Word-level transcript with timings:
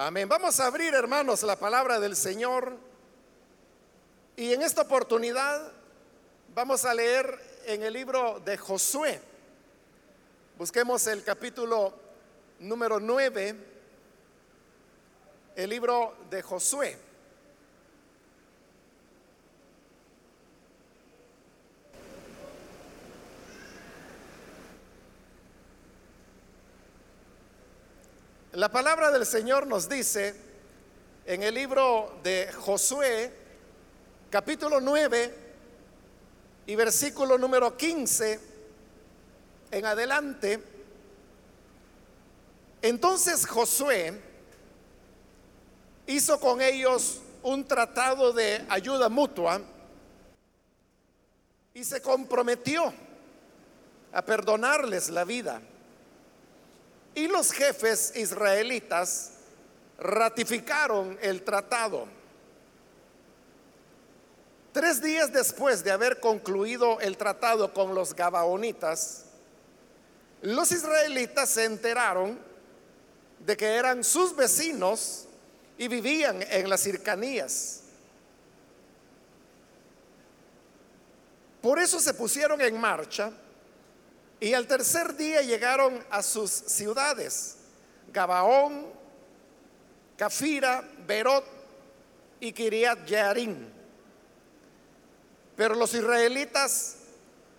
Amén. 0.00 0.28
Vamos 0.28 0.60
a 0.60 0.66
abrir, 0.68 0.94
hermanos, 0.94 1.42
la 1.42 1.56
palabra 1.56 1.98
del 1.98 2.14
Señor. 2.14 2.76
Y 4.36 4.52
en 4.52 4.62
esta 4.62 4.82
oportunidad 4.82 5.72
vamos 6.54 6.84
a 6.84 6.94
leer 6.94 7.36
en 7.66 7.82
el 7.82 7.94
libro 7.94 8.38
de 8.44 8.56
Josué. 8.56 9.20
Busquemos 10.56 11.04
el 11.08 11.24
capítulo 11.24 11.92
número 12.60 13.00
9, 13.00 13.56
el 15.56 15.68
libro 15.68 16.14
de 16.30 16.42
Josué. 16.42 16.96
La 28.58 28.68
palabra 28.68 29.12
del 29.12 29.24
Señor 29.24 29.68
nos 29.68 29.88
dice 29.88 30.34
en 31.24 31.44
el 31.44 31.54
libro 31.54 32.18
de 32.24 32.50
Josué, 32.52 33.32
capítulo 34.30 34.80
9 34.80 35.34
y 36.66 36.74
versículo 36.74 37.38
número 37.38 37.76
15 37.76 38.40
en 39.70 39.86
adelante, 39.86 40.60
entonces 42.82 43.46
Josué 43.46 44.20
hizo 46.08 46.40
con 46.40 46.60
ellos 46.60 47.20
un 47.44 47.64
tratado 47.64 48.32
de 48.32 48.66
ayuda 48.68 49.08
mutua 49.08 49.60
y 51.74 51.84
se 51.84 52.02
comprometió 52.02 52.92
a 54.12 54.20
perdonarles 54.20 55.10
la 55.10 55.22
vida. 55.22 55.62
Y 57.18 57.26
los 57.26 57.50
jefes 57.50 58.12
israelitas 58.14 59.30
ratificaron 59.98 61.18
el 61.20 61.42
tratado. 61.42 62.06
Tres 64.72 65.02
días 65.02 65.32
después 65.32 65.82
de 65.82 65.90
haber 65.90 66.20
concluido 66.20 67.00
el 67.00 67.16
tratado 67.16 67.74
con 67.74 67.92
los 67.92 68.14
Gabaonitas, 68.14 69.24
los 70.42 70.70
israelitas 70.70 71.48
se 71.48 71.64
enteraron 71.64 72.38
de 73.44 73.56
que 73.56 73.66
eran 73.66 74.04
sus 74.04 74.36
vecinos 74.36 75.26
y 75.76 75.88
vivían 75.88 76.40
en 76.48 76.70
las 76.70 76.82
cercanías. 76.82 77.80
Por 81.60 81.80
eso 81.80 81.98
se 81.98 82.14
pusieron 82.14 82.60
en 82.60 82.80
marcha 82.80 83.32
y 84.40 84.54
al 84.54 84.66
tercer 84.66 85.16
día 85.16 85.42
llegaron 85.42 86.04
a 86.10 86.22
sus 86.22 86.50
ciudades, 86.50 87.56
Gabaón, 88.12 88.86
Cafira, 90.16 90.88
Berot 91.06 91.44
y 92.40 92.52
Kiriat 92.52 93.06
Jearim. 93.06 93.68
Pero 95.56 95.74
los 95.74 95.92
israelitas 95.92 96.96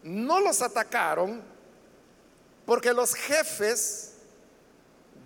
no 0.04 0.40
los 0.40 0.62
atacaron 0.62 1.44
porque 2.66 2.94
los 2.94 3.14
jefes 3.14 4.14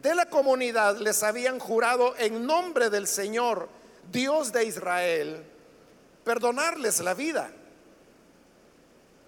de 0.02 0.16
la 0.16 0.26
comunidad 0.26 0.98
les 0.98 1.22
habían 1.22 1.60
jurado 1.60 2.16
en 2.18 2.46
nombre 2.46 2.90
del 2.90 3.08
Señor, 3.08 3.70
Dios 4.12 4.52
de 4.52 4.66
Israel, 4.66 5.44
perdonarles 6.24 7.00
la 7.02 7.14
vida. 7.14 7.52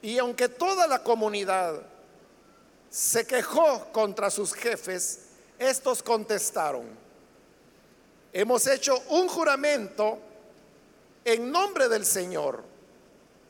Y 0.01 0.17
aunque 0.17 0.49
toda 0.49 0.87
la 0.87 1.03
comunidad 1.03 1.81
se 2.95 3.27
quejó 3.27 3.91
contra 3.91 4.29
sus 4.29 4.53
jefes, 4.53 5.19
estos 5.59 6.01
contestaron, 6.01 6.85
hemos 8.31 8.65
hecho 8.67 8.97
un 9.09 9.27
juramento 9.27 10.17
en 11.25 11.51
nombre 11.51 11.89
del 11.89 12.05
Señor 12.05 12.63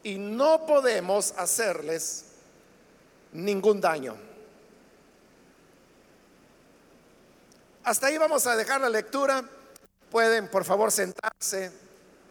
y 0.01 0.17
no 0.17 0.65
podemos 0.65 1.31
hacerles 1.37 2.25
ningún 3.33 3.79
daño. 3.79 4.15
Hasta 7.83 8.07
ahí 8.07 8.17
vamos 8.17 8.47
a 8.47 8.55
dejar 8.55 8.81
la 8.81 8.89
lectura. 8.89 9.47
Pueden, 10.09 10.49
por 10.49 10.65
favor, 10.65 10.91
sentarse, 10.91 11.71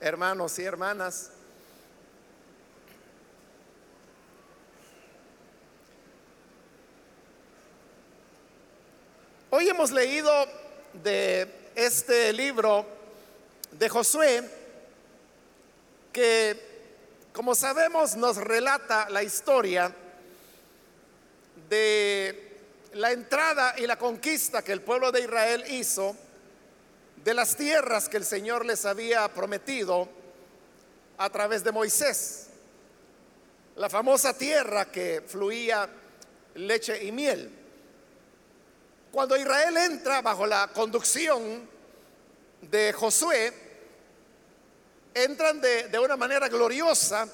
hermanos 0.00 0.58
y 0.58 0.64
hermanas. 0.64 1.30
Hoy 9.56 9.68
hemos 9.68 9.92
leído 9.92 10.32
de 10.94 11.48
este 11.76 12.32
libro 12.32 12.84
de 13.70 13.88
Josué 13.88 14.42
que, 16.12 16.60
como 17.32 17.54
sabemos, 17.54 18.16
nos 18.16 18.36
relata 18.36 19.08
la 19.10 19.22
historia 19.22 19.94
de 21.70 22.58
la 22.94 23.12
entrada 23.12 23.76
y 23.78 23.86
la 23.86 23.96
conquista 23.96 24.64
que 24.64 24.72
el 24.72 24.80
pueblo 24.80 25.12
de 25.12 25.20
Israel 25.20 25.62
hizo 25.68 26.16
de 27.22 27.32
las 27.32 27.54
tierras 27.54 28.08
que 28.08 28.16
el 28.16 28.24
Señor 28.24 28.66
les 28.66 28.84
había 28.84 29.28
prometido 29.28 30.08
a 31.16 31.30
través 31.30 31.62
de 31.62 31.70
Moisés. 31.70 32.48
La 33.76 33.88
famosa 33.88 34.36
tierra 34.36 34.90
que 34.90 35.22
fluía 35.24 35.88
leche 36.56 37.04
y 37.04 37.12
miel. 37.12 37.63
Cuando 39.14 39.36
Israel 39.36 39.76
entra 39.76 40.22
bajo 40.22 40.44
la 40.44 40.66
conducción 40.74 41.70
de 42.62 42.92
Josué, 42.92 43.52
entran 45.14 45.60
de, 45.60 45.86
de, 45.86 46.00
una 46.00 46.16
manera 46.16 46.48
gloriosa, 46.48 47.28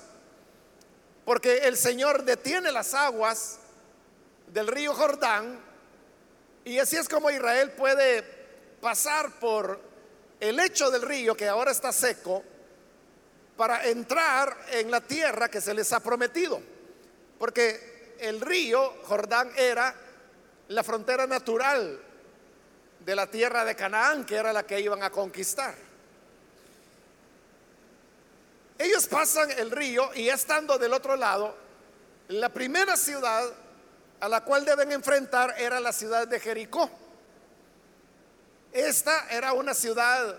porque 1.25 1.57
el 1.61 1.79
Señor 1.79 2.23
detiene 2.25 2.71
las 2.71 2.93
aguas 2.93 3.61
del 4.49 4.67
río 4.67 4.93
Jordán, 4.93 5.59
y 6.67 6.79
así 6.79 6.97
es 6.97 7.09
como 7.09 7.31
Israel 7.31 7.71
puede 7.71 8.25
pasar 8.83 9.41
por 9.41 9.81
el 10.39 10.57
lecho 10.57 10.91
del 10.91 11.01
río, 11.01 11.35
que 11.35 11.49
ahora 11.49 11.71
está 11.71 11.93
seco, 11.93 12.45
para 13.57 13.87
entrar 13.89 14.67
en 14.73 14.91
la 14.91 15.01
tierra 15.01 15.49
que 15.49 15.62
se 15.62 15.73
les 15.73 15.91
ha 15.95 16.01
prometido, 16.01 16.61
porque 17.39 18.17
el 18.19 18.39
río 18.43 18.97
Jordán 19.05 19.51
era 19.57 20.09
la 20.70 20.84
frontera 20.84 21.26
natural 21.26 22.00
de 23.00 23.16
la 23.16 23.26
tierra 23.28 23.64
de 23.64 23.75
Canaán, 23.75 24.25
que 24.25 24.36
era 24.36 24.53
la 24.53 24.64
que 24.64 24.81
iban 24.81 25.03
a 25.03 25.10
conquistar. 25.10 25.75
Ellos 28.78 29.06
pasan 29.08 29.50
el 29.50 29.72
río 29.72 30.10
y 30.14 30.28
estando 30.28 30.78
del 30.78 30.92
otro 30.92 31.16
lado, 31.16 31.56
la 32.28 32.50
primera 32.50 32.97
ciudad 32.97 33.53
a 34.20 34.28
la 34.28 34.44
cual 34.44 34.64
deben 34.64 34.92
enfrentar 34.92 35.54
era 35.58 35.81
la 35.81 35.92
ciudad 35.92 36.28
de 36.28 36.38
Jericó. 36.38 36.88
Esta 38.72 39.28
era 39.28 39.52
una 39.54 39.75
ciudad 39.75 40.38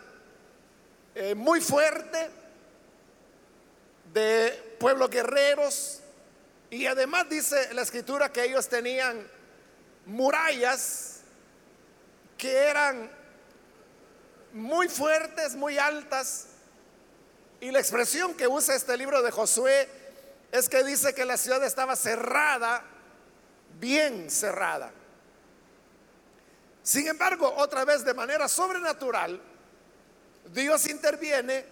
eh, 1.13 1.35
muy 1.35 1.59
fuerte, 1.59 2.29
de 4.13 4.75
pueblos 4.79 5.09
guerreros, 5.09 5.99
y 6.69 6.85
además 6.85 7.27
dice 7.27 7.73
la 7.73 7.81
escritura 7.81 8.31
que 8.31 8.45
ellos 8.45 8.69
tenían 8.69 9.27
murallas 10.05 11.21
que 12.37 12.51
eran 12.51 13.11
muy 14.53 14.87
fuertes, 14.89 15.55
muy 15.55 15.77
altas. 15.77 16.47
Y 17.59 17.71
la 17.71 17.79
expresión 17.79 18.33
que 18.33 18.47
usa 18.47 18.75
este 18.75 18.97
libro 18.97 19.21
de 19.21 19.31
Josué 19.31 19.87
es 20.51 20.67
que 20.67 20.83
dice 20.83 21.13
que 21.13 21.25
la 21.25 21.37
ciudad 21.37 21.63
estaba 21.63 21.95
cerrada, 21.95 22.83
bien 23.79 24.29
cerrada. 24.29 24.91
Sin 26.83 27.07
embargo, 27.07 27.53
otra 27.57 27.85
vez 27.85 28.03
de 28.03 28.13
manera 28.13 28.47
sobrenatural, 28.47 29.39
Dios 30.51 30.87
interviene 30.87 31.63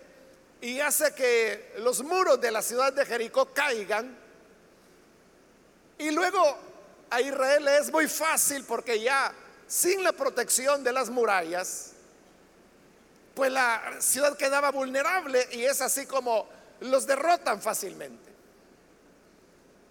y 0.61 0.79
hace 0.79 1.13
que 1.13 1.73
los 1.79 2.03
muros 2.03 2.39
de 2.39 2.51
la 2.51 2.61
ciudad 2.61 2.93
de 2.93 3.05
Jericó 3.05 3.53
caigan. 3.53 4.17
Y 5.97 6.11
luego 6.11 6.68
a 7.09 7.21
Israel 7.21 7.67
es 7.67 7.91
muy 7.91 8.07
fácil 8.07 8.63
porque 8.63 8.99
ya 9.01 9.33
sin 9.67 10.03
la 10.03 10.11
protección 10.11 10.83
de 10.83 10.91
las 10.91 11.09
murallas, 11.09 11.91
pues 13.35 13.51
la 13.51 13.97
ciudad 13.99 14.35
quedaba 14.37 14.71
vulnerable 14.71 15.47
y 15.51 15.63
es 15.63 15.81
así 15.81 16.05
como 16.05 16.47
los 16.81 17.05
derrotan 17.05 17.61
fácilmente. 17.61 18.29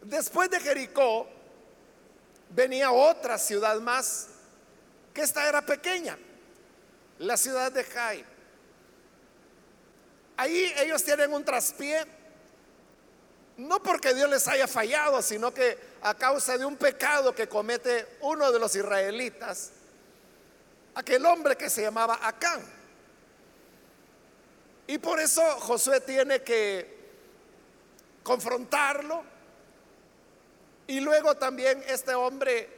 Después 0.03 0.51
de 0.51 0.61
Jericó 0.61 1.29
venía 2.51 2.91
otra 2.91 3.39
ciudad 3.39 3.81
más, 3.81 4.29
que 5.15 5.23
esta 5.23 5.49
era 5.49 5.65
pequeña, 5.65 6.19
la 7.19 7.37
ciudad 7.37 7.73
de 7.73 7.85
Jai. 7.85 8.25
Ahí 10.37 10.73
ellos 10.79 11.03
tienen 11.03 11.33
un 11.33 11.45
traspié 11.45 12.07
no 13.59 13.83
porque 13.83 14.15
Dios 14.15 14.31
les 14.31 14.47
haya 14.47 14.69
fallado, 14.69 15.21
sino 15.21 15.53
que 15.53 15.77
a 16.03 16.15
causa 16.15 16.57
de 16.57 16.65
un 16.65 16.77
pecado 16.77 17.35
que 17.35 17.49
comete 17.49 18.19
uno 18.21 18.53
de 18.53 18.59
los 18.59 18.75
israelitas, 18.75 19.71
aquel 20.95 21.25
hombre 21.27 21.57
que 21.57 21.71
se 21.71 21.83
llamaba 21.83 22.19
Acán. 22.23 22.63
Y 24.87 24.99
por 24.99 25.21
eso 25.21 25.43
Josué 25.61 26.01
tiene 26.01 26.43
que 26.43 26.99
confrontarlo. 28.23 29.23
Y 30.87 31.01
luego 31.01 31.35
también 31.37 31.85
este 31.87 32.15
hombre 32.15 32.69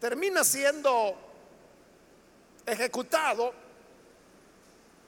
termina 0.00 0.42
siendo 0.42 1.18
ejecutado 2.64 3.52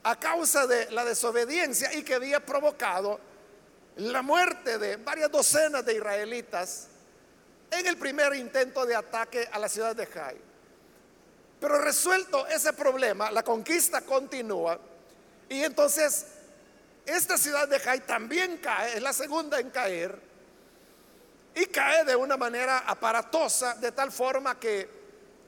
a 0.02 0.20
causa 0.20 0.66
de 0.66 0.90
la 0.90 1.04
desobediencia 1.04 1.93
y 1.94 2.02
que 2.02 2.14
había 2.14 2.44
provocado 2.44 3.19
la 3.96 4.20
muerte 4.20 4.78
de 4.78 4.96
varias 4.96 5.31
docenas 5.31 5.84
de 5.84 5.94
israelitas 5.94 6.88
en 7.70 7.86
el 7.86 7.96
primer 7.96 8.34
intento 8.34 8.86
de 8.86 8.94
ataque 8.94 9.48
a 9.50 9.58
la 9.58 9.68
ciudad 9.68 9.94
de 9.94 10.06
Jai. 10.06 10.36
Pero 11.60 11.78
resuelto 11.78 12.46
ese 12.46 12.72
problema, 12.72 13.30
la 13.30 13.42
conquista 13.42 14.02
continúa 14.02 14.78
y 15.48 15.62
entonces 15.62 16.26
esta 17.04 17.38
ciudad 17.38 17.68
de 17.68 17.78
Jai 17.80 18.00
también 18.00 18.58
cae, 18.58 18.96
es 18.96 19.02
la 19.02 19.12
segunda 19.12 19.58
en 19.58 19.70
caer 19.70 20.18
y 21.54 21.66
cae 21.66 22.04
de 22.04 22.14
una 22.14 22.36
manera 22.36 22.80
aparatosa 22.86 23.74
de 23.74 23.92
tal 23.92 24.12
forma 24.12 24.58
que 24.58 24.88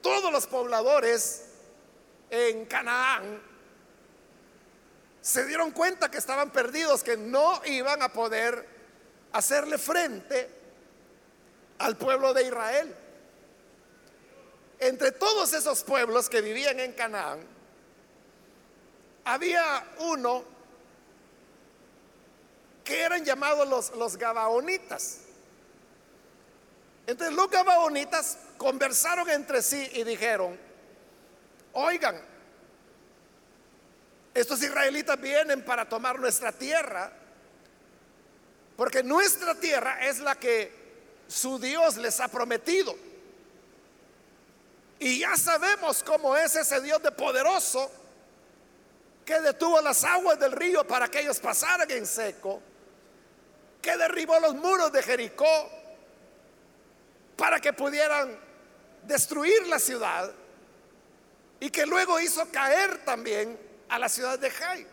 todos 0.01 0.31
los 0.31 0.47
pobladores 0.47 1.45
en 2.29 2.65
Canaán 2.65 3.41
se 5.21 5.45
dieron 5.45 5.71
cuenta 5.71 6.09
que 6.09 6.17
estaban 6.17 6.49
perdidos, 6.49 7.03
que 7.03 7.17
no 7.17 7.61
iban 7.65 8.01
a 8.01 8.09
poder 8.09 8.67
hacerle 9.33 9.77
frente 9.77 10.58
al 11.79 11.97
pueblo 11.97 12.33
de 12.33 12.43
Israel. 12.43 12.95
Entre 14.79 15.11
todos 15.11 15.51
esos 15.53 15.83
pueblos 15.83 16.29
que 16.29 16.41
vivían 16.41 16.79
en 16.79 16.93
Canaán, 16.93 17.39
había 19.25 19.85
uno 19.99 20.43
que 22.83 23.01
eran 23.01 23.25
llamados 23.25 23.67
los, 23.67 23.91
los 23.97 24.17
Gabaonitas. 24.17 25.19
Entonces 27.07 27.35
los 27.35 27.49
Gabaonitas 27.49 28.37
conversaron 28.57 29.29
entre 29.29 29.61
sí 29.61 29.89
y 29.93 30.03
dijeron, 30.03 30.57
oigan, 31.73 32.21
estos 34.33 34.61
israelitas 34.61 35.19
vienen 35.19 35.63
para 35.65 35.87
tomar 35.87 36.19
nuestra 36.19 36.51
tierra, 36.51 37.11
porque 38.77 39.03
nuestra 39.03 39.55
tierra 39.55 40.05
es 40.05 40.19
la 40.19 40.35
que 40.35 40.78
su 41.29 41.59
Dios 41.59 41.95
les 41.97 42.19
ha 42.19 42.27
prometido. 42.27 42.95
Y 44.97 45.19
ya 45.19 45.37
sabemos 45.37 46.03
cómo 46.03 46.35
es 46.35 46.55
ese 46.55 46.81
Dios 46.81 47.01
de 47.01 47.11
poderoso 47.11 47.89
que 49.23 49.39
detuvo 49.39 49.79
las 49.79 50.03
aguas 50.03 50.39
del 50.39 50.51
río 50.51 50.85
para 50.85 51.07
que 51.07 51.21
ellos 51.21 51.39
pasaran 51.39 51.89
en 51.91 52.05
seco, 52.05 52.61
que 53.81 53.95
derribó 53.95 54.39
los 54.39 54.55
muros 54.55 54.91
de 54.91 55.03
Jericó 55.03 55.69
para 57.37 57.61
que 57.61 57.71
pudieran 57.71 58.37
destruir 59.03 59.67
la 59.67 59.79
ciudad 59.79 60.33
y 61.59 61.69
que 61.69 61.85
luego 61.85 62.19
hizo 62.19 62.49
caer 62.51 63.05
también 63.05 63.57
a 63.87 63.99
la 63.99 64.09
ciudad 64.09 64.37
de 64.39 64.49
Jai. 64.49 64.87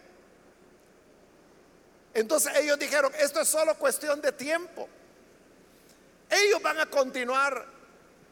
Entonces 2.15 2.55
ellos 2.57 2.79
dijeron, 2.79 3.11
esto 3.19 3.41
es 3.41 3.49
solo 3.49 3.75
cuestión 3.77 4.21
de 4.21 4.33
tiempo. 4.33 4.89
Ellos 6.29 6.61
van 6.63 6.81
a 6.81 6.87
continuar 6.87 7.77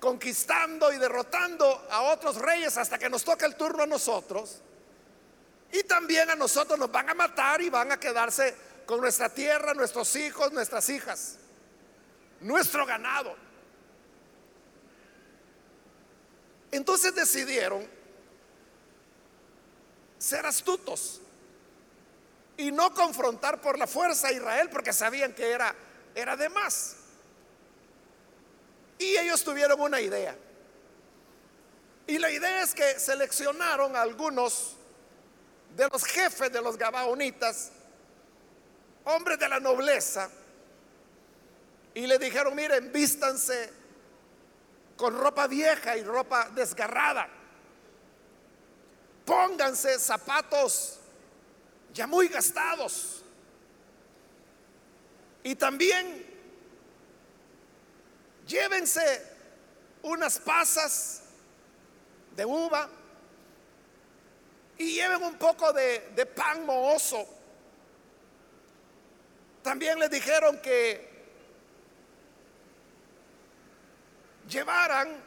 conquistando 0.01 0.93
y 0.93 0.99
derrotando 0.99 1.87
a 1.91 2.03
otros 2.03 2.37
reyes 2.37 2.77
hasta 2.77 2.99
que 2.99 3.09
nos 3.09 3.25
toque 3.25 3.47
el 3.47 3.57
turno 3.57 3.85
a 3.85 3.87
nosotros. 3.87 4.61
Y 5.73 5.83
también 5.85 6.31
a 6.31 6.37
nosotros 6.37 6.79
nos 6.79 6.93
van 6.93 7.09
a 7.11 7.15
matar 7.15 7.63
y 7.63 7.71
van 7.71 7.91
a 7.91 7.99
quedarse 7.99 8.55
con 8.87 9.01
nuestra 9.01 9.29
tierra, 9.29 9.75
nuestros 9.75 10.15
hijos, 10.17 10.53
nuestras 10.53 10.89
hijas, 10.89 11.39
nuestro 12.41 12.85
ganado. 12.85 13.35
Entonces 16.71 17.15
decidieron 17.15 17.89
ser 20.19 20.45
astutos 20.45 21.21
y 22.57 22.73
no 22.73 22.93
confrontar 22.95 23.61
por 23.61 23.79
la 23.79 23.87
fuerza 23.87 24.29
a 24.29 24.33
Israel 24.33 24.69
porque 24.71 24.93
sabían 24.93 25.35
que 25.35 25.51
era, 25.51 25.75
era 26.15 26.37
de 26.37 26.49
más. 26.49 26.97
Y 28.99 29.17
ellos 29.17 29.43
tuvieron 29.43 29.81
una 29.81 30.01
idea. 30.01 30.37
Y 32.07 32.19
la 32.19 32.31
idea 32.31 32.63
es 32.63 32.75
que 32.75 32.99
seleccionaron 32.99 33.97
a 33.97 34.03
algunos 34.03 34.77
de 35.75 35.89
los 35.89 36.05
jefes 36.05 36.53
de 36.53 36.61
los 36.61 36.77
Gabaonitas, 36.77 37.73
hombres 39.05 39.39
de 39.39 39.49
la 39.49 39.59
nobleza, 39.59 40.31
y 41.95 42.07
le 42.07 42.19
dijeron, 42.19 42.55
miren, 42.55 42.93
vístanse 42.93 43.73
con 44.97 45.17
ropa 45.19 45.47
vieja 45.47 45.97
y 45.97 46.03
ropa 46.03 46.51
desgarrada. 46.51 47.29
Pónganse 49.25 49.99
zapatos 49.99 50.99
ya 51.93 52.07
muy 52.07 52.29
gastados. 52.29 53.23
Y 55.43 55.55
también 55.55 56.34
llévense 58.47 59.35
unas 60.03 60.39
pasas 60.39 61.23
de 62.37 62.45
uva 62.45 62.89
y 64.77 64.95
lleven 64.95 65.23
un 65.23 65.35
poco 65.37 65.73
de, 65.73 66.27
pan 66.35 66.67
mohoso. 66.67 67.27
También 69.63 69.99
les 69.99 70.11
dijeron 70.11 70.61
que 70.61 71.13
llevaran 74.49 75.23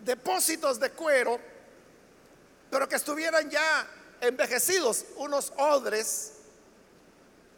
depósitos 0.00 0.78
de 0.78 0.90
cuero, 0.90 1.40
pero 2.70 2.88
que 2.88 2.96
estuvieran 2.96 3.50
ya 3.50 3.86
envejecidos, 4.20 5.06
unos 5.16 5.52
odres, 5.56 6.34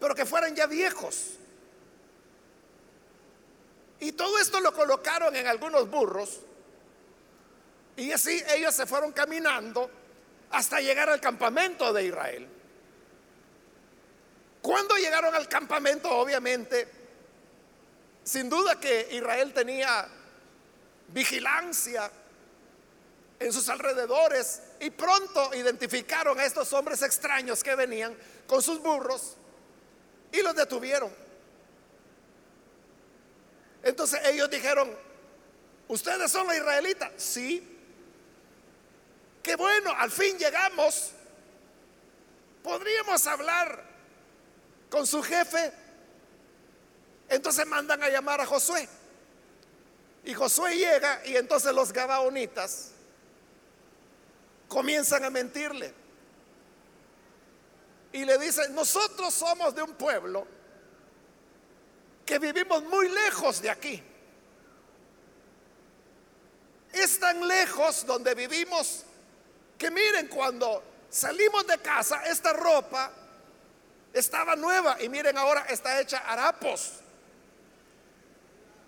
pero 0.00 0.14
que 0.14 0.24
fueran 0.24 0.54
ya 0.54 0.66
viejos. 0.66 1.37
Y 4.00 4.12
todo 4.12 4.38
esto 4.38 4.60
lo 4.60 4.72
colocaron 4.72 5.34
en 5.34 5.46
algunos 5.46 5.90
burros. 5.90 6.40
Y 7.96 8.12
así 8.12 8.42
ellos 8.54 8.74
se 8.74 8.86
fueron 8.86 9.12
caminando 9.12 9.90
hasta 10.50 10.80
llegar 10.80 11.10
al 11.10 11.20
campamento 11.20 11.92
de 11.92 12.04
Israel. 12.04 12.48
Cuando 14.62 14.96
llegaron 14.96 15.34
al 15.34 15.48
campamento, 15.48 16.10
obviamente, 16.10 16.88
sin 18.22 18.48
duda 18.48 18.78
que 18.78 19.08
Israel 19.12 19.52
tenía 19.52 20.06
vigilancia 21.08 22.10
en 23.40 23.52
sus 23.52 23.68
alrededores 23.68 24.62
y 24.80 24.90
pronto 24.90 25.54
identificaron 25.54 26.38
a 26.38 26.44
estos 26.44 26.72
hombres 26.72 27.02
extraños 27.02 27.62
que 27.62 27.74
venían 27.74 28.16
con 28.46 28.62
sus 28.62 28.80
burros 28.80 29.36
y 30.32 30.42
los 30.42 30.54
detuvieron. 30.54 31.27
Entonces 33.82 34.20
ellos 34.24 34.50
dijeron, 34.50 34.90
¿ustedes 35.88 36.30
son 36.30 36.46
los 36.46 36.56
israelitas? 36.56 37.10
Sí. 37.16 37.76
Qué 39.42 39.56
bueno, 39.56 39.92
al 39.96 40.10
fin 40.10 40.36
llegamos. 40.38 41.12
¿Podríamos 42.62 43.26
hablar 43.26 43.84
con 44.90 45.06
su 45.06 45.22
jefe? 45.22 45.72
Entonces 47.28 47.66
mandan 47.66 48.02
a 48.02 48.08
llamar 48.08 48.40
a 48.40 48.46
Josué. 48.46 48.88
Y 50.24 50.34
Josué 50.34 50.76
llega 50.76 51.24
y 51.24 51.36
entonces 51.36 51.72
los 51.72 51.92
gabaonitas 51.92 52.90
comienzan 54.68 55.24
a 55.24 55.30
mentirle. 55.30 55.94
Y 58.12 58.24
le 58.24 58.38
dicen, 58.38 58.74
nosotros 58.74 59.32
somos 59.32 59.74
de 59.74 59.82
un 59.82 59.94
pueblo 59.94 60.46
que 62.28 62.38
vivimos 62.38 62.84
muy 62.84 63.08
lejos 63.08 63.62
de 63.62 63.70
aquí. 63.70 64.02
Es 66.92 67.18
tan 67.18 67.48
lejos 67.48 68.04
donde 68.04 68.34
vivimos 68.34 69.04
que 69.78 69.90
miren, 69.90 70.28
cuando 70.28 70.82
salimos 71.08 71.66
de 71.66 71.78
casa, 71.78 72.22
esta 72.26 72.52
ropa 72.52 73.10
estaba 74.12 74.56
nueva 74.56 75.00
y 75.00 75.08
miren 75.08 75.38
ahora 75.38 75.64
está 75.70 75.98
hecha 76.00 76.18
harapos. 76.18 76.96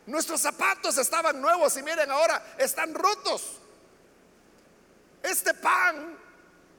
Nuestros 0.04 0.42
zapatos 0.42 0.98
estaban 0.98 1.40
nuevos 1.40 1.74
y 1.78 1.82
miren 1.82 2.10
ahora 2.10 2.42
están 2.58 2.92
rotos. 2.92 3.56
Este 5.22 5.54
pan 5.54 6.14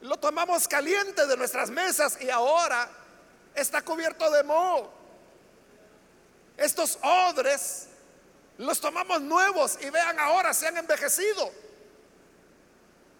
lo 0.01 0.15
tomamos 0.17 0.67
caliente 0.67 1.25
de 1.25 1.37
nuestras 1.37 1.71
mesas 1.71 2.21
y 2.21 2.29
ahora 2.29 2.87
está 3.55 3.81
cubierto 3.81 4.29
de 4.29 4.43
moho. 4.43 5.00
Estos 6.61 6.99
odres 7.01 7.87
los 8.59 8.79
tomamos 8.79 9.19
nuevos 9.19 9.79
y 9.81 9.89
vean 9.89 10.19
ahora 10.19 10.53
se 10.53 10.67
han 10.67 10.77
envejecido. 10.77 11.51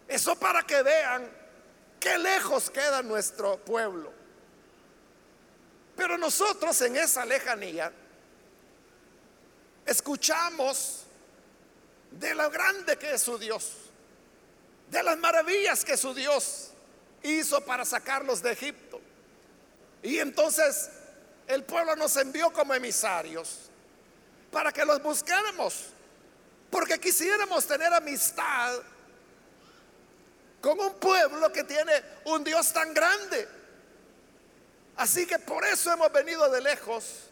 Eso 0.08 0.36
para 0.36 0.62
que 0.62 0.84
vean 0.84 1.28
qué 2.00 2.20
lejos 2.20 2.70
queda 2.70 3.02
nuestro 3.02 3.58
pueblo. 3.58 4.14
Pero 5.96 6.20
nosotros 6.20 6.80
en 6.82 6.96
esa 6.96 7.26
lejanía 7.26 7.92
escuchamos 9.88 11.06
de 12.12 12.36
lo 12.36 12.48
grande 12.52 12.96
que 12.98 13.16
es 13.16 13.24
su 13.24 13.40
Dios, 13.40 13.74
de 14.92 15.02
las 15.02 15.18
maravillas 15.18 15.84
que 15.84 15.98
su 15.98 16.14
Dios 16.14 16.74
hizo 17.24 17.66
para 17.66 17.86
sacarlos 17.86 18.44
de 18.44 18.52
Egipto. 18.52 19.02
Y 20.04 20.20
entonces 20.20 20.92
el 21.54 21.64
pueblo 21.64 21.96
nos 21.96 22.16
envió 22.18 22.52
como 22.52 22.74
emisarios 22.74 23.70
para 24.52 24.72
que 24.72 24.86
los 24.86 25.02
buscáramos, 25.02 25.88
porque 26.70 27.00
quisiéramos 27.00 27.66
tener 27.66 27.94
amistad 27.94 28.80
con 30.62 30.80
un 30.80 30.94
pueblo 30.96 31.52
que 31.52 31.64
tiene 31.64 31.92
un 32.26 32.44
Dios 32.44 32.72
tan 32.72 32.94
grande. 32.94 33.48
Así 34.98 35.26
que 35.26 35.40
por 35.40 35.66
eso 35.66 35.92
hemos 35.92 36.12
venido 36.12 36.50
de 36.50 36.62
lejos, 36.62 37.28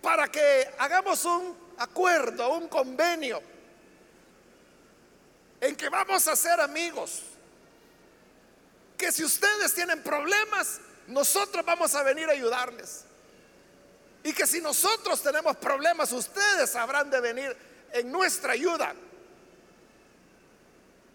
para 0.00 0.28
que 0.28 0.70
hagamos 0.78 1.24
un 1.24 1.56
acuerdo, 1.78 2.54
un 2.54 2.68
convenio, 2.68 3.42
en 5.60 5.74
que 5.74 5.88
vamos 5.88 6.28
a 6.28 6.36
ser 6.36 6.60
amigos. 6.60 7.22
Que 8.96 9.10
si 9.10 9.24
ustedes 9.24 9.74
tienen 9.74 10.02
problemas, 10.02 10.80
nosotros 11.08 11.64
vamos 11.64 11.94
a 11.94 12.02
venir 12.02 12.28
a 12.28 12.32
ayudarles. 12.32 13.04
Y 14.22 14.32
que 14.32 14.46
si 14.46 14.60
nosotros 14.60 15.22
tenemos 15.22 15.56
problemas, 15.56 16.12
ustedes 16.12 16.76
habrán 16.76 17.10
de 17.10 17.20
venir 17.20 17.56
en 17.92 18.12
nuestra 18.12 18.52
ayuda. 18.52 18.94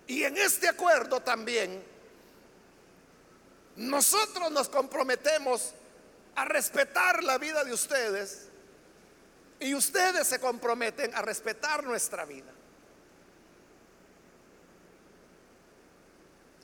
Y 0.07 0.23
en 0.23 0.35
este 0.37 0.67
acuerdo 0.67 1.21
también, 1.21 1.83
nosotros 3.75 4.51
nos 4.51 4.67
comprometemos 4.67 5.73
a 6.35 6.45
respetar 6.45 7.23
la 7.23 7.37
vida 7.37 7.63
de 7.63 7.73
ustedes 7.73 8.47
y 9.59 9.75
ustedes 9.75 10.27
se 10.27 10.39
comprometen 10.39 11.13
a 11.13 11.21
respetar 11.21 11.83
nuestra 11.83 12.25
vida. 12.25 12.51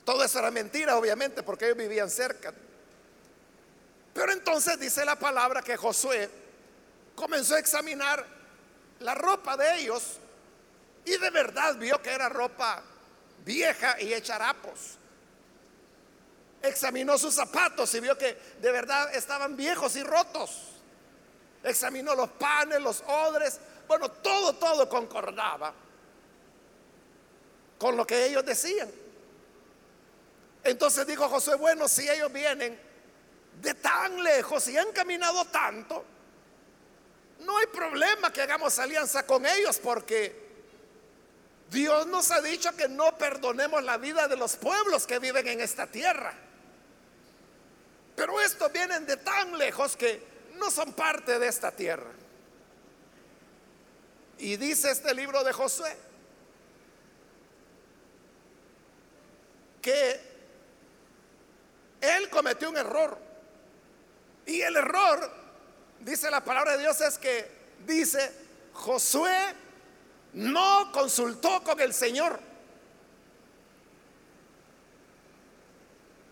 Todo 0.04 0.24
eso 0.24 0.40
era 0.40 0.50
mentira, 0.50 0.96
obviamente, 0.96 1.44
porque 1.44 1.66
ellos 1.66 1.78
vivían 1.78 2.10
cerca. 2.10 2.52
Pero 4.12 4.32
entonces 4.32 4.78
dice 4.78 5.04
la 5.04 5.16
palabra 5.16 5.62
que 5.62 5.76
Josué 5.76 6.28
comenzó 7.14 7.54
a 7.54 7.58
examinar 7.58 8.24
la 9.00 9.14
ropa 9.14 9.56
de 9.56 9.80
ellos 9.80 10.18
y 11.04 11.16
de 11.16 11.30
verdad 11.30 11.76
vio 11.76 12.00
que 12.02 12.10
era 12.10 12.28
ropa 12.28 12.82
vieja 13.44 14.00
y 14.00 14.12
hecha 14.12 14.36
harapos. 14.36 14.96
Examinó 16.62 17.16
sus 17.16 17.34
zapatos 17.34 17.94
y 17.94 18.00
vio 18.00 18.18
que 18.18 18.36
de 18.60 18.70
verdad 18.70 19.14
estaban 19.14 19.56
viejos 19.56 19.96
y 19.96 20.02
rotos. 20.02 20.68
Examinó 21.62 22.14
los 22.14 22.30
panes, 22.30 22.80
los 22.80 23.02
odres. 23.06 23.58
Bueno, 23.86 24.10
todo, 24.10 24.54
todo 24.54 24.88
concordaba 24.88 25.72
con 27.78 27.96
lo 27.96 28.06
que 28.06 28.26
ellos 28.26 28.44
decían. 28.44 28.90
Entonces 30.62 31.06
dijo 31.06 31.28
Josué, 31.28 31.56
bueno, 31.56 31.88
si 31.88 32.08
ellos 32.08 32.30
vienen 32.30 32.78
de 33.60 33.74
tan 33.74 34.22
lejos 34.22 34.66
y 34.68 34.76
han 34.76 34.92
caminado 34.92 35.44
tanto, 35.46 36.04
no 37.40 37.56
hay 37.58 37.66
problema 37.66 38.32
que 38.32 38.42
hagamos 38.42 38.78
alianza 38.78 39.26
con 39.26 39.46
ellos 39.46 39.78
porque 39.78 40.50
Dios 41.70 42.06
nos 42.06 42.30
ha 42.30 42.40
dicho 42.40 42.74
que 42.76 42.88
no 42.88 43.16
perdonemos 43.16 43.82
la 43.82 43.96
vida 43.96 44.28
de 44.28 44.36
los 44.36 44.56
pueblos 44.56 45.06
que 45.06 45.18
viven 45.18 45.46
en 45.46 45.60
esta 45.60 45.86
tierra. 45.86 46.34
Pero 48.16 48.40
estos 48.40 48.70
vienen 48.72 49.06
de 49.06 49.16
tan 49.16 49.56
lejos 49.56 49.96
que 49.96 50.22
no 50.56 50.70
son 50.70 50.92
parte 50.92 51.38
de 51.38 51.46
esta 51.46 51.70
tierra. 51.70 52.10
Y 54.38 54.56
dice 54.56 54.90
este 54.90 55.14
libro 55.14 55.44
de 55.44 55.52
Josué 55.52 55.96
que 59.80 60.20
él 62.00 62.28
cometió 62.30 62.70
un 62.70 62.76
error. 62.76 63.29
Y 64.60 64.62
el 64.62 64.76
error, 64.76 65.32
dice 66.00 66.30
la 66.30 66.44
palabra 66.44 66.72
de 66.72 66.80
Dios, 66.80 67.00
es 67.00 67.16
que 67.16 67.50
dice, 67.86 68.30
Josué 68.74 69.54
no 70.34 70.92
consultó 70.92 71.64
con 71.64 71.80
el 71.80 71.94
Señor. 71.94 72.38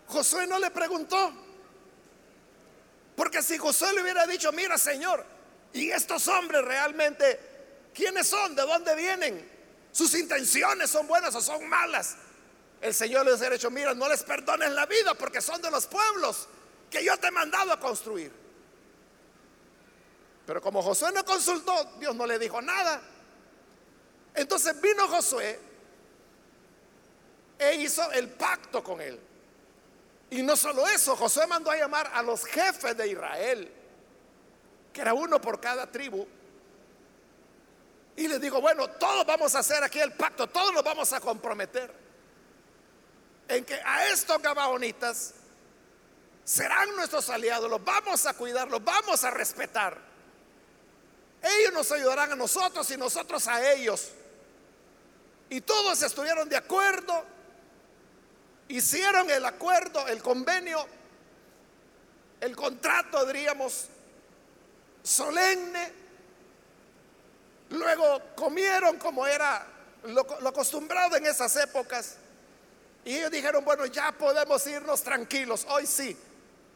Josué 0.09 0.45
no 0.45 0.59
le 0.59 0.69
preguntó. 0.69 1.33
Porque 3.15 3.41
si 3.41 3.57
Josué 3.57 3.93
le 3.93 4.03
hubiera 4.03 4.27
dicho, 4.27 4.51
mira 4.51 4.77
Señor, 4.77 5.25
¿y 5.73 5.89
estos 5.89 6.27
hombres 6.27 6.63
realmente 6.63 7.39
quiénes 7.95 8.27
son? 8.27 8.55
¿De 8.55 8.61
dónde 8.61 8.93
vienen? 8.93 9.49
¿Sus 9.91 10.13
intenciones 10.13 10.91
son 10.91 11.07
buenas 11.07 11.33
o 11.33 11.41
son 11.41 11.67
malas? 11.67 12.15
El 12.79 12.93
Señor 12.93 13.25
les 13.25 13.39
hubiera 13.39 13.55
dicho, 13.55 13.71
mira, 13.71 13.95
no 13.95 14.07
les 14.07 14.21
perdones 14.21 14.69
la 14.69 14.85
vida 14.85 15.15
porque 15.15 15.41
son 15.41 15.59
de 15.63 15.71
los 15.71 15.87
pueblos 15.87 16.47
que 16.89 17.03
yo 17.03 17.17
te 17.17 17.27
he 17.27 17.31
mandado 17.31 17.71
a 17.71 17.79
construir. 17.79 18.31
Pero 20.45 20.61
como 20.61 20.81
Josué 20.81 21.11
no 21.11 21.23
consultó, 21.23 21.95
Dios 21.99 22.15
no 22.15 22.25
le 22.25 22.39
dijo 22.39 22.61
nada. 22.61 23.01
Entonces 24.33 24.79
vino 24.81 25.07
Josué 25.07 25.59
e 27.59 27.75
hizo 27.75 28.11
el 28.11 28.29
pacto 28.29 28.83
con 28.83 29.01
él. 29.01 29.19
Y 30.31 30.41
no 30.41 30.55
solo 30.55 30.87
eso, 30.87 31.15
Josué 31.15 31.45
mandó 31.47 31.71
a 31.71 31.75
llamar 31.75 32.11
a 32.13 32.21
los 32.21 32.45
jefes 32.45 32.95
de 32.95 33.07
Israel, 33.09 33.71
que 34.93 35.01
era 35.01 35.13
uno 35.13 35.41
por 35.41 35.59
cada 35.59 35.91
tribu. 35.91 36.27
Y 38.15 38.27
les 38.27 38.39
dijo, 38.41 38.59
bueno, 38.61 38.87
todos 38.89 39.25
vamos 39.25 39.55
a 39.55 39.59
hacer 39.59 39.83
aquí 39.83 39.99
el 39.99 40.13
pacto, 40.13 40.47
todos 40.47 40.73
nos 40.73 40.83
vamos 40.83 41.11
a 41.13 41.19
comprometer 41.19 41.93
en 43.47 43.65
que 43.65 43.75
a 43.75 44.07
estos 44.07 44.41
gabaonitas 44.41 45.33
serán 46.49 46.95
nuestros 46.95 47.29
aliados, 47.29 47.69
los 47.69 47.83
vamos 47.83 48.25
a 48.25 48.33
cuidar, 48.33 48.67
los 48.71 48.83
vamos 48.83 49.23
a 49.23 49.29
respetar. 49.29 49.95
Ellos 51.43 51.71
nos 51.73 51.91
ayudarán 51.91 52.31
a 52.31 52.35
nosotros 52.35 52.89
y 52.89 52.97
nosotros 52.97 53.47
a 53.47 53.71
ellos. 53.71 54.09
Y 55.47 55.61
todos 55.61 56.01
estuvieron 56.01 56.49
de 56.49 56.57
acuerdo, 56.57 57.23
hicieron 58.67 59.29
el 59.29 59.45
acuerdo, 59.45 60.07
el 60.07 60.23
convenio, 60.23 60.83
el 62.41 62.55
contrato, 62.55 63.27
diríamos, 63.27 63.85
solemne. 65.03 65.93
Luego 67.69 68.23
comieron 68.35 68.97
como 68.97 69.27
era 69.27 69.67
lo, 70.05 70.25
lo 70.41 70.49
acostumbrado 70.49 71.15
en 71.15 71.27
esas 71.27 71.55
épocas. 71.57 72.15
Y 73.05 73.17
ellos 73.17 73.29
dijeron, 73.29 73.63
bueno, 73.63 73.85
ya 73.85 74.11
podemos 74.13 74.65
irnos 74.65 75.03
tranquilos, 75.03 75.67
hoy 75.69 75.85
sí. 75.85 76.17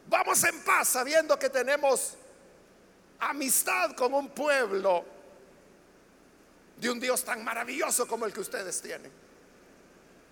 Vamos 0.06 0.44
en 0.44 0.62
paz 0.62 0.88
sabiendo 0.88 1.38
que 1.38 1.48
tenemos 1.48 2.16
amistad 3.18 3.92
con 3.92 4.12
un 4.14 4.28
pueblo 4.28 5.04
de 6.76 6.90
un 6.90 7.00
Dios 7.00 7.24
tan 7.24 7.42
maravilloso 7.44 8.06
como 8.06 8.26
el 8.26 8.32
que 8.32 8.40
ustedes 8.40 8.80
tienen. 8.80 9.10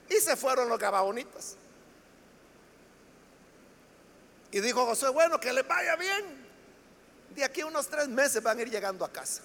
Y 0.08 0.14
se 0.14 0.36
fueron 0.36 0.68
los 0.68 0.78
gabaonitas. 0.78 1.56
Y 4.50 4.60
dijo 4.60 4.84
José, 4.84 5.08
bueno, 5.08 5.40
que 5.40 5.52
les 5.52 5.66
vaya 5.66 5.96
bien. 5.96 6.42
De 7.30 7.42
aquí 7.44 7.62
a 7.62 7.66
unos 7.66 7.88
tres 7.88 8.08
meses 8.08 8.42
van 8.42 8.58
a 8.58 8.62
ir 8.62 8.70
llegando 8.70 9.04
a 9.04 9.10
casa. 9.10 9.42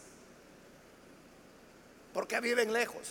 Porque 2.13 2.39
viven 2.41 2.73
lejos. 2.73 3.07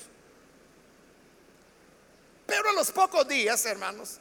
Pero 2.47 2.69
a 2.69 2.73
los 2.75 2.93
pocos 2.93 3.27
días, 3.27 3.65
hermanos, 3.65 4.21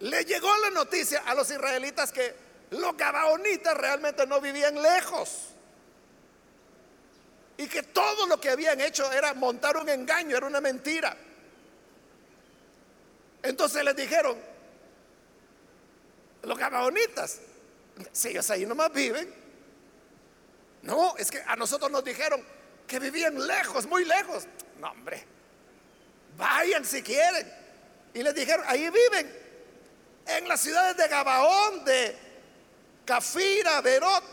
le 0.00 0.24
llegó 0.24 0.54
la 0.58 0.70
noticia 0.70 1.22
a 1.26 1.34
los 1.34 1.50
israelitas 1.50 2.12
que 2.12 2.34
los 2.70 2.96
gabaonitas 2.96 3.76
realmente 3.76 4.26
no 4.26 4.40
vivían 4.40 4.80
lejos. 4.80 5.48
Y 7.56 7.68
que 7.68 7.84
todo 7.84 8.26
lo 8.26 8.40
que 8.40 8.50
habían 8.50 8.80
hecho 8.80 9.10
era 9.12 9.32
montar 9.34 9.76
un 9.76 9.88
engaño, 9.88 10.36
era 10.36 10.46
una 10.46 10.60
mentira. 10.60 11.16
Entonces 13.42 13.84
les 13.84 13.94
dijeron, 13.94 14.36
los 16.42 16.58
gabaonitas, 16.58 17.40
si 18.12 18.28
ellos 18.28 18.50
ahí 18.50 18.66
nomás 18.66 18.92
viven. 18.92 19.32
No, 20.82 21.16
es 21.16 21.30
que 21.30 21.42
a 21.46 21.56
nosotros 21.56 21.90
nos 21.90 22.04
dijeron 22.04 22.44
que 22.86 22.98
vivían 22.98 23.46
lejos, 23.46 23.86
muy 23.86 24.04
lejos. 24.04 24.44
No, 24.80 24.90
hombre, 24.90 25.24
vayan 26.36 26.84
si 26.84 27.02
quieren. 27.02 27.50
Y 28.12 28.22
les 28.22 28.34
dijeron, 28.34 28.64
ahí 28.68 28.90
viven, 28.90 29.43
en 30.26 30.48
las 30.48 30.60
ciudades 30.60 30.96
de 30.96 31.08
Gabaón, 31.08 31.84
de 31.84 32.16
Cafira, 33.04 33.80
Berot 33.80 34.24